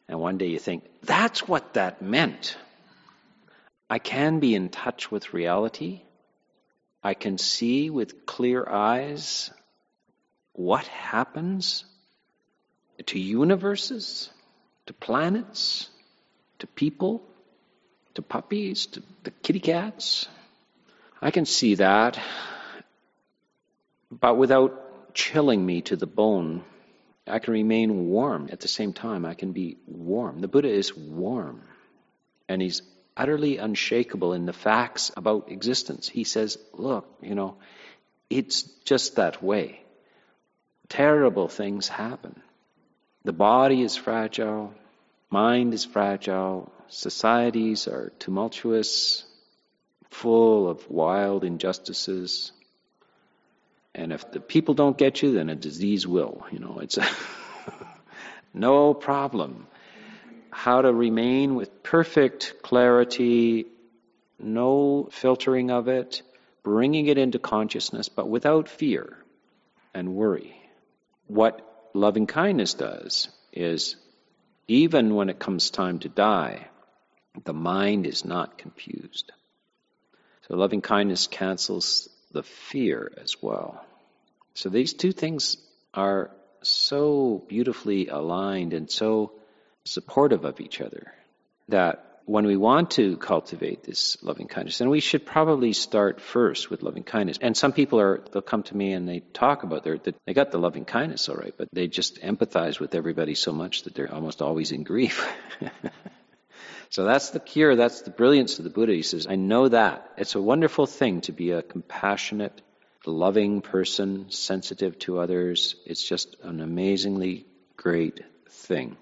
And 0.08 0.20
one 0.20 0.36
day 0.36 0.48
you 0.48 0.58
think, 0.58 0.84
that's 1.02 1.48
what 1.48 1.74
that 1.74 2.02
meant. 2.02 2.56
I 3.88 3.98
can 3.98 4.40
be 4.40 4.54
in 4.54 4.68
touch 4.68 5.10
with 5.10 5.32
reality. 5.32 6.02
I 7.02 7.14
can 7.14 7.38
see 7.38 7.90
with 7.90 8.26
clear 8.26 8.66
eyes 8.68 9.50
what 10.52 10.86
happens 10.86 11.84
to 13.06 13.18
universes, 13.18 14.30
to 14.86 14.92
planets, 14.92 15.88
to 16.58 16.66
people 16.66 17.22
to 18.16 18.22
puppies, 18.22 18.86
to 18.86 19.02
the 19.22 19.30
kitty 19.30 19.60
cats. 19.60 20.26
I 21.22 21.30
can 21.30 21.44
see 21.44 21.76
that, 21.76 22.18
but 24.10 24.36
without 24.36 25.14
chilling 25.14 25.64
me 25.64 25.82
to 25.82 25.96
the 25.96 26.06
bone, 26.06 26.64
I 27.26 27.38
can 27.38 27.52
remain 27.52 28.08
warm 28.08 28.48
at 28.50 28.60
the 28.60 28.68
same 28.68 28.92
time. 28.92 29.24
I 29.24 29.34
can 29.34 29.52
be 29.52 29.76
warm. 29.86 30.40
The 30.40 30.48
Buddha 30.48 30.68
is 30.68 30.96
warm, 30.96 31.62
and 32.48 32.60
he's 32.60 32.82
utterly 33.16 33.56
unshakable 33.58 34.32
in 34.34 34.46
the 34.46 34.52
facts 34.52 35.10
about 35.16 35.50
existence. 35.50 36.08
He 36.08 36.24
says, 36.24 36.58
Look, 36.74 37.06
you 37.22 37.34
know, 37.34 37.56
it's 38.28 38.62
just 38.84 39.16
that 39.16 39.42
way. 39.42 39.80
Terrible 40.88 41.48
things 41.48 41.88
happen. 41.88 42.40
The 43.24 43.32
body 43.32 43.82
is 43.82 43.96
fragile, 43.96 44.72
mind 45.30 45.74
is 45.74 45.84
fragile, 45.84 46.72
societies 46.88 47.88
are 47.88 48.12
tumultuous, 48.18 49.24
full 50.10 50.68
of 50.68 50.88
wild 50.88 51.42
injustices. 51.42 52.52
And 53.94 54.12
if 54.12 54.30
the 54.30 54.40
people 54.40 54.74
don't 54.74 54.96
get 54.96 55.22
you, 55.22 55.32
then 55.32 55.50
a 55.50 55.56
disease 55.56 56.06
will. 56.06 56.46
You 56.52 56.58
know, 56.58 56.78
it's 56.80 56.98
a 56.98 57.08
no 58.54 58.94
problem. 58.94 59.66
How 60.56 60.80
to 60.80 60.90
remain 60.90 61.54
with 61.54 61.82
perfect 61.82 62.62
clarity, 62.62 63.66
no 64.38 65.06
filtering 65.12 65.70
of 65.70 65.86
it, 65.86 66.22
bringing 66.64 67.08
it 67.08 67.18
into 67.18 67.38
consciousness, 67.38 68.08
but 68.08 68.26
without 68.26 68.66
fear 68.66 69.18
and 69.92 70.14
worry. 70.14 70.56
What 71.26 71.60
loving 71.92 72.26
kindness 72.26 72.72
does 72.72 73.28
is, 73.52 73.96
even 74.66 75.14
when 75.14 75.28
it 75.28 75.38
comes 75.38 75.70
time 75.70 75.98
to 76.00 76.08
die, 76.08 76.68
the 77.44 77.52
mind 77.52 78.06
is 78.06 78.24
not 78.24 78.56
confused. 78.56 79.32
So 80.48 80.56
loving 80.56 80.80
kindness 80.80 81.26
cancels 81.26 82.08
the 82.32 82.42
fear 82.42 83.12
as 83.22 83.36
well. 83.42 83.84
So 84.54 84.70
these 84.70 84.94
two 84.94 85.12
things 85.12 85.58
are 85.92 86.30
so 86.62 87.44
beautifully 87.46 88.08
aligned 88.08 88.72
and 88.72 88.90
so 88.90 89.32
supportive 89.86 90.44
of 90.44 90.60
each 90.60 90.80
other 90.80 91.12
that 91.68 92.02
when 92.26 92.44
we 92.44 92.56
want 92.56 92.90
to 92.92 93.16
cultivate 93.16 93.84
this 93.84 94.20
loving 94.22 94.48
kindness, 94.48 94.78
then 94.78 94.90
we 94.90 94.98
should 94.98 95.24
probably 95.24 95.72
start 95.72 96.20
first 96.20 96.70
with 96.70 96.82
loving 96.82 97.04
kindness. 97.04 97.38
And 97.40 97.56
some 97.56 97.72
people 97.72 98.00
are, 98.00 98.20
they'll 98.32 98.42
come 98.42 98.64
to 98.64 98.76
me 98.76 98.92
and 98.92 99.08
they 99.08 99.20
talk 99.20 99.62
about 99.62 99.84
their, 99.84 99.98
they 99.98 100.34
got 100.34 100.50
the 100.50 100.58
loving 100.58 100.84
kindness 100.84 101.28
all 101.28 101.36
right, 101.36 101.54
but 101.56 101.68
they 101.72 101.86
just 101.86 102.20
empathize 102.20 102.80
with 102.80 102.96
everybody 102.96 103.36
so 103.36 103.52
much 103.52 103.84
that 103.84 103.94
they're 103.94 104.12
almost 104.12 104.42
always 104.42 104.72
in 104.72 104.82
grief. 104.82 105.24
So 106.90 107.04
that's 107.04 107.30
the 107.30 107.40
cure, 107.40 107.76
that's 107.76 108.02
the 108.02 108.10
brilliance 108.10 108.58
of 108.58 108.64
the 108.64 108.70
Buddha. 108.70 108.92
He 108.92 109.02
says, 109.02 109.26
I 109.28 109.36
know 109.36 109.68
that. 109.68 110.12
It's 110.16 110.34
a 110.34 110.40
wonderful 110.40 110.86
thing 110.86 111.20
to 111.22 111.32
be 111.32 111.50
a 111.50 111.62
compassionate, 111.62 112.60
loving 113.04 113.60
person, 113.60 114.30
sensitive 114.30 114.98
to 115.00 115.18
others. 115.18 115.76
It's 115.84 116.06
just 116.06 116.36
an 116.42 116.60
amazingly 116.60 117.46
great 117.76 118.20
thing. 118.48 118.96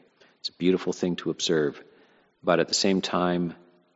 It's 0.44 0.50
a 0.50 0.58
beautiful 0.58 0.92
thing 0.92 1.16
to 1.16 1.30
observe. 1.30 1.82
But 2.42 2.60
at 2.60 2.68
the 2.68 2.74
same 2.74 3.00
time, 3.00 3.54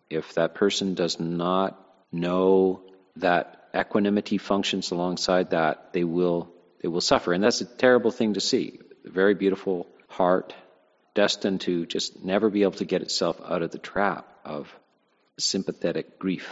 if 0.08 0.32
that 0.32 0.54
person 0.54 0.94
does 0.94 1.20
not 1.20 1.78
know 2.10 2.80
that 3.16 3.68
equanimity 3.76 4.38
functions 4.38 4.90
alongside 4.90 5.50
that, 5.50 5.92
they 5.92 6.04
will 6.04 6.50
they 6.80 6.88
will 6.88 7.02
suffer. 7.02 7.34
And 7.34 7.44
that's 7.44 7.60
a 7.60 7.66
terrible 7.66 8.10
thing 8.10 8.32
to 8.32 8.40
see. 8.40 8.78
A 9.04 9.10
very 9.10 9.34
beautiful 9.34 9.86
heart, 10.08 10.54
destined 11.12 11.60
to 11.62 11.84
just 11.84 12.24
never 12.24 12.48
be 12.48 12.62
able 12.62 12.80
to 12.80 12.86
get 12.86 13.02
itself 13.02 13.38
out 13.44 13.60
of 13.60 13.70
the 13.70 13.78
trap 13.78 14.26
of 14.42 14.74
sympathetic 15.38 16.18
grief. 16.18 16.48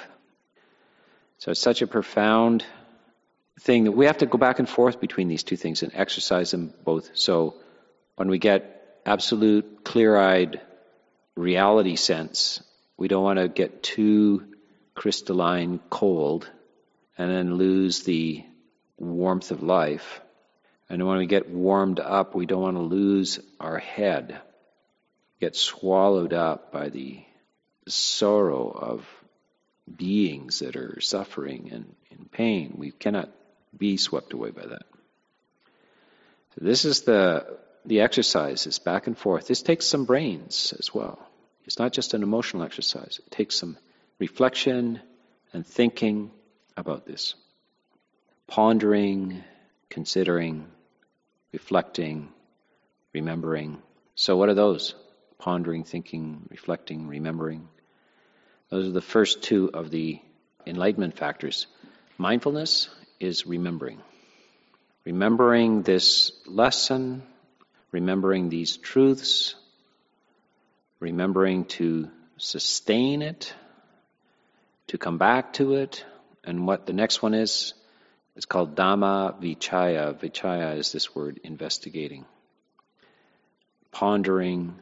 So 1.38 1.52
it's 1.52 1.61
such 1.61 1.80
a 1.80 1.87
profound 1.87 2.66
thing 3.61 3.85
that 3.85 3.92
we 3.92 4.04
have 4.04 4.18
to 4.18 4.26
go 4.26 4.37
back 4.37 4.59
and 4.59 4.68
forth 4.68 5.00
between 5.00 5.28
these 5.28 5.42
two 5.42 5.56
things 5.56 5.82
and 5.82 5.90
exercise 5.94 6.50
them 6.50 6.74
both. 6.85 7.12
So 7.14 7.54
when 8.16 8.28
we 8.28 8.37
get 8.38 8.76
absolute, 9.07 9.85
clear 9.85 10.16
eyed 10.16 10.61
reality 11.35 11.97
sense, 11.97 12.62
we 12.97 13.09
don't 13.09 13.25
want 13.25 13.38
to 13.38 13.49
get 13.49 13.83
too 13.83 14.47
crystalline 14.95 15.81
cold 15.90 16.51
and 17.16 17.31
then 17.31 17.55
lose 17.55 18.03
the 18.03 18.45
warmth 18.99 19.51
of 19.51 19.62
life. 19.62 20.21
And 20.88 21.07
when 21.07 21.19
we 21.19 21.27
get 21.27 21.49
warmed 21.49 22.01
up, 22.01 22.35
we 22.35 22.47
don't 22.47 22.62
want 22.62 22.77
to 22.77 22.83
lose 22.83 23.40
our 23.61 23.79
head 23.79 24.40
get 25.40 25.57
swallowed 25.57 26.33
up 26.33 26.73
by 26.73 26.88
the 26.88 27.23
sorrow 27.87 28.69
of 28.69 29.07
beings 29.95 30.61
that 30.61 30.77
are 30.77 31.01
suffering 31.01 31.71
and 31.73 31.95
in 32.11 32.25
pain. 32.27 32.75
We 32.77 32.90
cannot 32.90 33.31
be 33.77 33.97
swept 33.97 34.33
away 34.33 34.51
by 34.51 34.66
that. 34.66 34.87
So 36.55 36.64
this 36.64 36.85
is 36.85 37.03
the 37.03 37.59
the 37.87 38.01
exercise, 38.01 38.64
this 38.64 38.79
back 38.79 39.07
and 39.07 39.16
forth. 39.16 39.46
This 39.46 39.62
takes 39.62 39.87
some 39.87 40.05
brains 40.05 40.75
as 40.79 40.92
well. 40.94 41.18
It's 41.64 41.79
not 41.79 41.92
just 41.92 42.14
an 42.14 42.22
emotional 42.22 42.62
exercise. 42.62 43.20
It 43.25 43.31
takes 43.31 43.57
some 43.57 43.77
reflection 44.18 45.01
and 45.53 45.66
thinking 45.66 46.31
about 46.77 47.07
this. 47.07 47.35
Pondering, 48.46 49.42
considering, 49.88 50.66
reflecting, 51.53 52.29
remembering. 53.12 53.83
So 54.14 54.37
what 54.37 54.49
are 54.49 54.55
those? 54.55 54.94
pondering, 55.38 55.85
thinking, 55.85 56.46
reflecting, 56.51 57.09
remembering. 57.09 57.68
Those 58.70 58.88
are 58.88 58.92
the 58.92 59.01
first 59.01 59.42
two 59.42 59.70
of 59.72 59.90
the 59.90 60.20
enlightenment 60.66 61.16
factors. 61.16 61.66
Mindfulness 62.18 62.88
is 63.20 63.46
remembering. 63.46 64.01
Remembering 65.05 65.83
this 65.83 66.33
lesson, 66.46 67.22
remembering 67.96 68.50
these 68.50 68.76
truths, 68.76 69.54
remembering 71.00 71.64
to 71.64 72.11
sustain 72.37 73.22
it, 73.22 73.54
to 74.88 74.98
come 74.98 75.16
back 75.16 75.54
to 75.54 75.76
it. 75.76 76.04
And 76.44 76.66
what 76.66 76.85
the 76.85 76.92
next 76.92 77.22
one 77.22 77.32
is, 77.32 77.72
it's 78.37 78.44
called 78.44 78.76
Dhamma 78.76 79.40
Vichaya. 79.40 80.12
Vichaya 80.12 80.76
is 80.76 80.92
this 80.92 81.14
word 81.14 81.40
investigating, 81.42 82.26
pondering, 83.92 84.74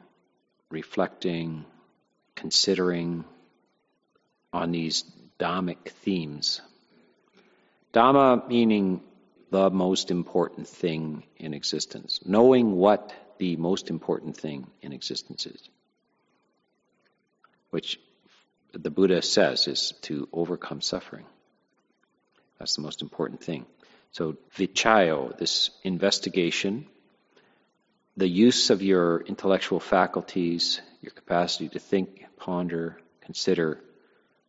reflecting, 0.72 1.64
considering 2.34 3.24
on 4.52 4.72
these 4.72 5.04
Dhammic 5.38 5.84
themes. 6.02 6.60
Dhamma 7.92 8.48
meaning 8.48 9.02
the 9.54 9.70
most 9.70 10.10
important 10.10 10.66
thing 10.66 11.22
in 11.36 11.54
existence, 11.54 12.18
knowing 12.24 12.74
what 12.74 13.14
the 13.38 13.54
most 13.54 13.88
important 13.88 14.36
thing 14.36 14.66
in 14.82 14.92
existence 14.92 15.46
is, 15.46 15.62
which 17.70 18.00
the 18.72 18.90
Buddha 18.90 19.22
says 19.22 19.68
is 19.68 19.92
to 20.02 20.28
overcome 20.32 20.80
suffering. 20.80 21.24
That's 22.58 22.74
the 22.74 22.82
most 22.82 23.00
important 23.00 23.44
thing. 23.44 23.64
So, 24.10 24.36
vichayo, 24.56 25.38
this 25.38 25.70
investigation, 25.84 26.86
the 28.16 28.28
use 28.28 28.70
of 28.70 28.82
your 28.82 29.20
intellectual 29.20 29.78
faculties, 29.78 30.80
your 31.00 31.12
capacity 31.12 31.68
to 31.68 31.78
think, 31.78 32.24
ponder, 32.38 32.98
consider, 33.20 33.78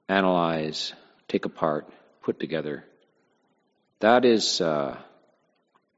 analyze, 0.09 0.93
take 1.27 1.45
apart, 1.45 1.87
put 2.23 2.39
together, 2.39 2.85
that 4.05 4.23
is 4.23 4.61
uh, 4.61 4.95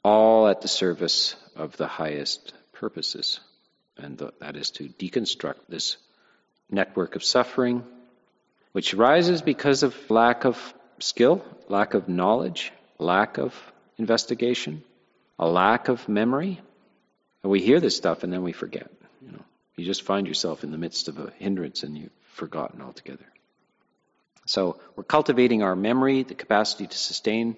all 0.01 0.47
at 0.47 0.61
the 0.61 0.69
service 0.69 1.35
of 1.57 1.75
the 1.75 1.87
highest 1.87 2.53
purposes. 2.71 3.41
And 3.97 4.17
that 4.39 4.55
is 4.55 4.71
to 4.71 4.85
deconstruct 4.87 5.67
this 5.67 5.97
network 6.71 7.17
of 7.17 7.23
suffering, 7.25 7.83
which 8.71 8.93
arises 8.93 9.41
because 9.41 9.83
of 9.83 9.93
lack 10.09 10.45
of 10.45 10.73
skill, 10.99 11.43
lack 11.67 11.95
of 11.95 12.07
knowledge, 12.07 12.71
lack 12.97 13.37
of 13.37 13.53
investigation, 13.97 14.83
a 15.37 15.45
lack 15.45 15.89
of 15.89 16.07
memory. 16.07 16.61
And 17.43 17.51
we 17.51 17.59
hear 17.59 17.81
this 17.81 17.97
stuff 17.97 18.23
and 18.23 18.31
then 18.31 18.41
we 18.41 18.53
forget. 18.53 18.89
You 19.21 19.33
know, 19.33 19.43
you 19.75 19.83
just 19.83 20.03
find 20.03 20.27
yourself 20.27 20.63
in 20.63 20.71
the 20.71 20.77
midst 20.77 21.09
of 21.09 21.19
a 21.19 21.33
hindrance 21.39 21.83
and 21.83 21.97
you've 21.97 22.11
forgotten 22.35 22.81
altogether. 22.81 23.25
So 24.45 24.79
we're 24.95 25.03
cultivating 25.03 25.61
our 25.61 25.75
memory, 25.75 26.23
the 26.23 26.35
capacity 26.35 26.87
to 26.87 26.97
sustain 26.97 27.57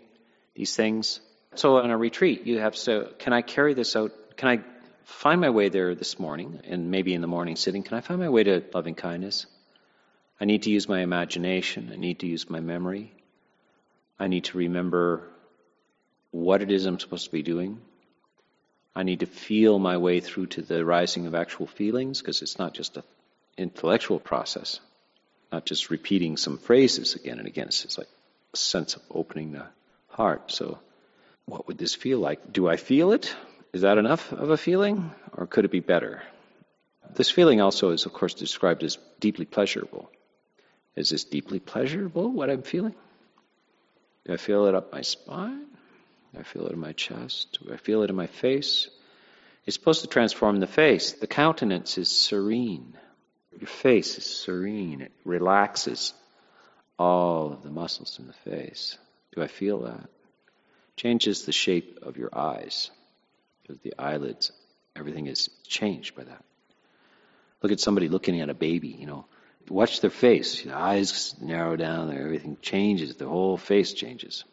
these 0.60 0.76
things. 0.76 1.22
So 1.56 1.78
on 1.78 1.90
a 1.90 1.98
retreat, 1.98 2.46
you 2.46 2.60
have 2.60 2.76
so 2.76 3.08
can 3.18 3.32
I 3.32 3.42
carry 3.42 3.74
this 3.74 3.96
out? 3.96 4.12
Can 4.36 4.50
I 4.50 4.60
find 5.06 5.40
my 5.40 5.52
way 5.52 5.70
there 5.70 5.96
this 5.96 6.20
morning 6.20 6.60
and 6.66 6.92
maybe 6.92 7.14
in 7.14 7.22
the 7.22 7.28
morning 7.28 7.56
sitting? 7.56 7.82
Can 7.82 7.98
I 7.98 8.02
find 8.02 8.20
my 8.20 8.28
way 8.28 8.44
to 8.44 8.62
loving 8.74 8.94
kindness? 8.94 9.46
I 10.38 10.44
need 10.44 10.64
to 10.64 10.70
use 10.70 10.90
my 10.90 11.00
imagination. 11.00 11.92
I 11.94 11.96
need 11.96 12.20
to 12.20 12.28
use 12.28 12.50
my 12.50 12.60
memory. 12.60 13.10
I 14.20 14.28
need 14.28 14.44
to 14.46 14.58
remember 14.58 15.30
what 16.32 16.62
it 16.62 16.72
is 16.72 16.86
I'm 16.86 17.00
supposed 17.00 17.28
to 17.28 17.32
be 17.32 17.42
doing. 17.42 17.80
I 18.94 19.04
need 19.04 19.22
to 19.22 19.28
feel 19.28 19.80
my 19.80 19.96
way 19.96 20.20
through 20.20 20.48
to 20.48 20.62
the 20.62 20.84
rising 20.84 21.26
of 21.26 21.36
actual 21.36 21.68
feelings 21.68 22.20
because 22.20 22.42
it's 22.42 22.60
not 22.60 22.74
just 22.74 22.98
an 22.98 23.04
intellectual 23.58 24.20
process, 24.20 24.82
not 25.54 25.66
just 25.66 25.90
repeating 25.90 26.36
some 26.36 26.58
phrases 26.58 27.16
again 27.16 27.40
and 27.40 27.48
again. 27.48 27.68
It's 27.68 27.98
like 27.98 28.10
a 28.54 28.58
sense 28.58 28.98
of 28.98 29.04
opening 29.10 29.54
the 29.54 29.66
heart. 30.20 30.52
So, 30.52 30.78
what 31.46 31.68
would 31.68 31.78
this 31.78 31.96
feel 31.96 32.20
like? 32.20 32.52
Do 32.52 32.68
I 32.68 32.76
feel 32.76 33.14
it? 33.14 33.34
Is 33.72 33.82
that 33.82 33.98
enough 33.98 34.34
of 34.34 34.50
a 34.50 34.58
feeling? 34.58 35.12
Or 35.32 35.48
could 35.48 35.64
it 35.64 35.72
be 35.72 35.80
better? 35.80 36.22
This 37.16 37.32
feeling 37.32 37.62
also 37.62 37.92
is, 37.92 38.06
of 38.06 38.12
course, 38.12 38.34
described 38.34 38.84
as 38.84 38.98
deeply 39.22 39.46
pleasurable. 39.46 40.12
Is 40.98 41.10
this 41.10 41.24
deeply 41.24 41.60
pleasurable, 41.60 42.30
what 42.30 42.50
I'm 42.50 42.64
feeling? 42.64 42.96
Do 44.26 44.34
I 44.34 44.38
feel 44.38 44.66
it 44.66 44.76
up 44.76 44.92
my 44.92 45.02
spine? 45.02 45.66
Do 46.34 46.40
I 46.40 46.44
feel 46.44 46.68
it 46.68 46.74
in 46.74 46.80
my 46.80 46.92
chest? 46.92 47.58
Do 47.62 47.74
I 47.74 47.78
feel 47.78 48.04
it 48.04 48.10
in 48.10 48.16
my 48.18 48.28
face? 48.28 48.90
It's 49.66 49.76
supposed 49.76 50.02
to 50.02 50.08
transform 50.08 50.60
the 50.60 50.68
face. 50.68 51.14
The 51.14 51.28
countenance 51.28 51.98
is 51.98 52.10
serene. 52.10 52.94
Your 53.58 53.68
face 53.68 54.18
is 54.18 54.26
serene. 54.26 55.02
It 55.02 55.14
relaxes 55.24 56.14
all 56.98 57.54
of 57.54 57.64
the 57.64 57.70
muscles 57.70 58.20
in 58.20 58.28
the 58.28 58.52
face. 58.52 58.98
Do 59.34 59.42
I 59.42 59.48
feel 59.48 59.80
that? 59.84 60.10
Changes 60.96 61.46
the 61.46 61.52
shape 61.52 62.00
of 62.02 62.18
your 62.18 62.30
eyes. 62.38 62.92
Because 63.62 63.80
the 63.82 63.94
eyelids, 63.98 64.52
everything 64.96 65.28
is 65.28 65.50
changed 65.68 66.16
by 66.16 66.24
that. 66.24 66.44
Look 67.62 67.72
at 67.72 67.80
somebody 67.80 68.08
looking 68.08 68.42
at 68.42 68.50
a 68.50 68.54
baby, 68.54 68.90
you 68.90 69.06
know. 69.06 69.26
Watch 69.70 70.02
their 70.02 70.10
face. 70.10 70.64
The 70.64 70.76
eyes 70.76 71.36
narrow 71.40 71.76
down, 71.76 72.12
everything 72.16 72.58
changes. 72.62 73.16
The 73.16 73.28
whole 73.28 73.58
face 73.58 73.94
changes. 73.94 74.44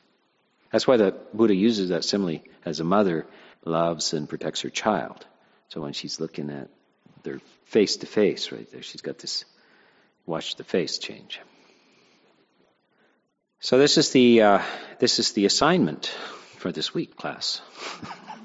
That's 0.70 0.86
why 0.86 0.98
the 0.98 1.14
Buddha 1.32 1.54
uses 1.54 1.88
that 1.88 2.04
simile 2.04 2.40
as 2.64 2.80
a 2.80 2.84
mother 2.84 3.26
loves 3.64 4.12
and 4.12 4.28
protects 4.28 4.60
her 4.60 4.70
child. 4.70 5.24
So 5.68 5.80
when 5.80 5.94
she's 5.94 6.20
looking 6.20 6.50
at 6.50 6.68
their 7.22 7.40
face 7.64 7.96
to 7.98 8.06
face 8.06 8.52
right 8.52 8.70
there, 8.70 8.82
she's 8.82 9.00
got 9.00 9.18
this, 9.18 9.44
watch 10.26 10.56
the 10.56 10.64
face 10.64 10.98
change. 10.98 11.40
So 13.60 13.78
this 13.78 13.96
is 13.96 14.10
the, 14.10 14.42
uh, 14.42 14.62
this 14.98 15.18
is 15.18 15.32
the 15.32 15.46
assignment 15.46 16.06
for 16.58 16.72
this 16.72 16.92
week, 16.92 17.16
class. 17.16 17.62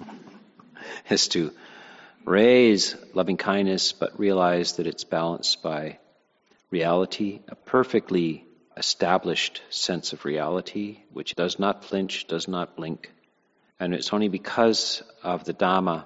is 1.09 1.27
to 1.29 1.51
raise 2.23 2.95
loving 3.13 3.35
kindness, 3.35 3.91
but 3.91 4.17
realize 4.17 4.73
that 4.73 4.87
it's 4.87 5.03
balanced 5.03 5.61
by 5.61 5.99
reality, 6.69 7.41
a 7.49 7.55
perfectly 7.55 8.45
established 8.77 9.61
sense 9.69 10.13
of 10.13 10.23
reality, 10.23 10.99
which 11.11 11.35
does 11.35 11.59
not 11.59 11.83
flinch, 11.83 12.25
does 12.27 12.47
not 12.47 12.77
blink. 12.77 13.11
And 13.81 13.93
it's 13.93 14.13
only 14.13 14.29
because 14.29 15.03
of 15.23 15.43
the 15.43 15.53
Dhamma, 15.53 16.05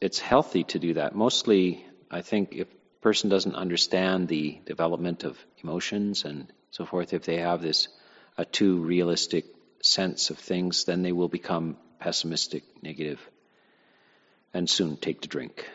it's 0.00 0.20
healthy 0.20 0.62
to 0.64 0.78
do 0.78 0.94
that. 0.94 1.16
Mostly, 1.16 1.84
I 2.12 2.22
think 2.22 2.54
if 2.54 2.68
a 2.68 3.02
person 3.02 3.28
doesn't 3.28 3.56
understand 3.56 4.28
the 4.28 4.60
development 4.64 5.24
of 5.24 5.36
emotions 5.64 6.24
and 6.24 6.52
so 6.70 6.84
forth, 6.84 7.12
if 7.12 7.24
they 7.24 7.38
have 7.38 7.62
this 7.62 7.88
a 8.36 8.44
too 8.44 8.80
realistic 8.80 9.46
sense 9.82 10.30
of 10.30 10.38
things, 10.38 10.84
then 10.84 11.02
they 11.02 11.12
will 11.12 11.28
become 11.28 11.76
pessimistic, 11.98 12.62
negative, 12.82 13.20
and 14.54 14.68
soon 14.68 14.96
take 14.96 15.22
to 15.22 15.28
drink. 15.28 15.68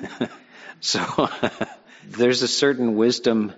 so 0.80 1.28
there's 2.08 2.42
a 2.42 2.48
certain 2.48 2.96
wisdom 2.96 3.52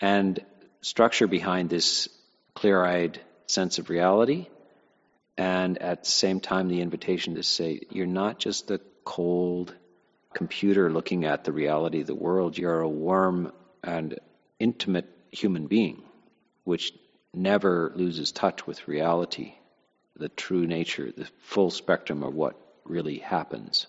and 0.00 0.40
structure 0.80 1.26
behind 1.26 1.70
this 1.70 2.08
clear 2.54 2.84
eyed 2.84 3.20
sense 3.46 3.78
of 3.78 3.90
reality, 3.90 4.46
and 5.36 5.78
at 5.78 6.04
the 6.04 6.10
same 6.10 6.40
time, 6.40 6.68
the 6.68 6.80
invitation 6.80 7.36
to 7.36 7.42
say, 7.42 7.80
you're 7.90 8.06
not 8.06 8.38
just 8.38 8.70
a 8.70 8.80
cold 9.04 9.74
computer 10.34 10.90
looking 10.90 11.24
at 11.24 11.44
the 11.44 11.52
reality 11.52 12.00
of 12.00 12.06
the 12.06 12.14
world, 12.14 12.56
you're 12.56 12.80
a 12.80 12.88
warm 12.88 13.52
and 13.82 14.18
intimate 14.58 15.11
human 15.32 15.66
being, 15.66 16.02
which 16.64 16.92
never 17.34 17.92
loses 17.96 18.30
touch 18.32 18.66
with 18.66 18.86
reality, 18.86 19.54
the 20.16 20.28
true 20.28 20.66
nature, 20.66 21.10
the 21.16 21.28
full 21.40 21.70
spectrum 21.70 22.22
of 22.22 22.34
what 22.34 22.54
really 22.84 23.18
happens. 23.18 23.86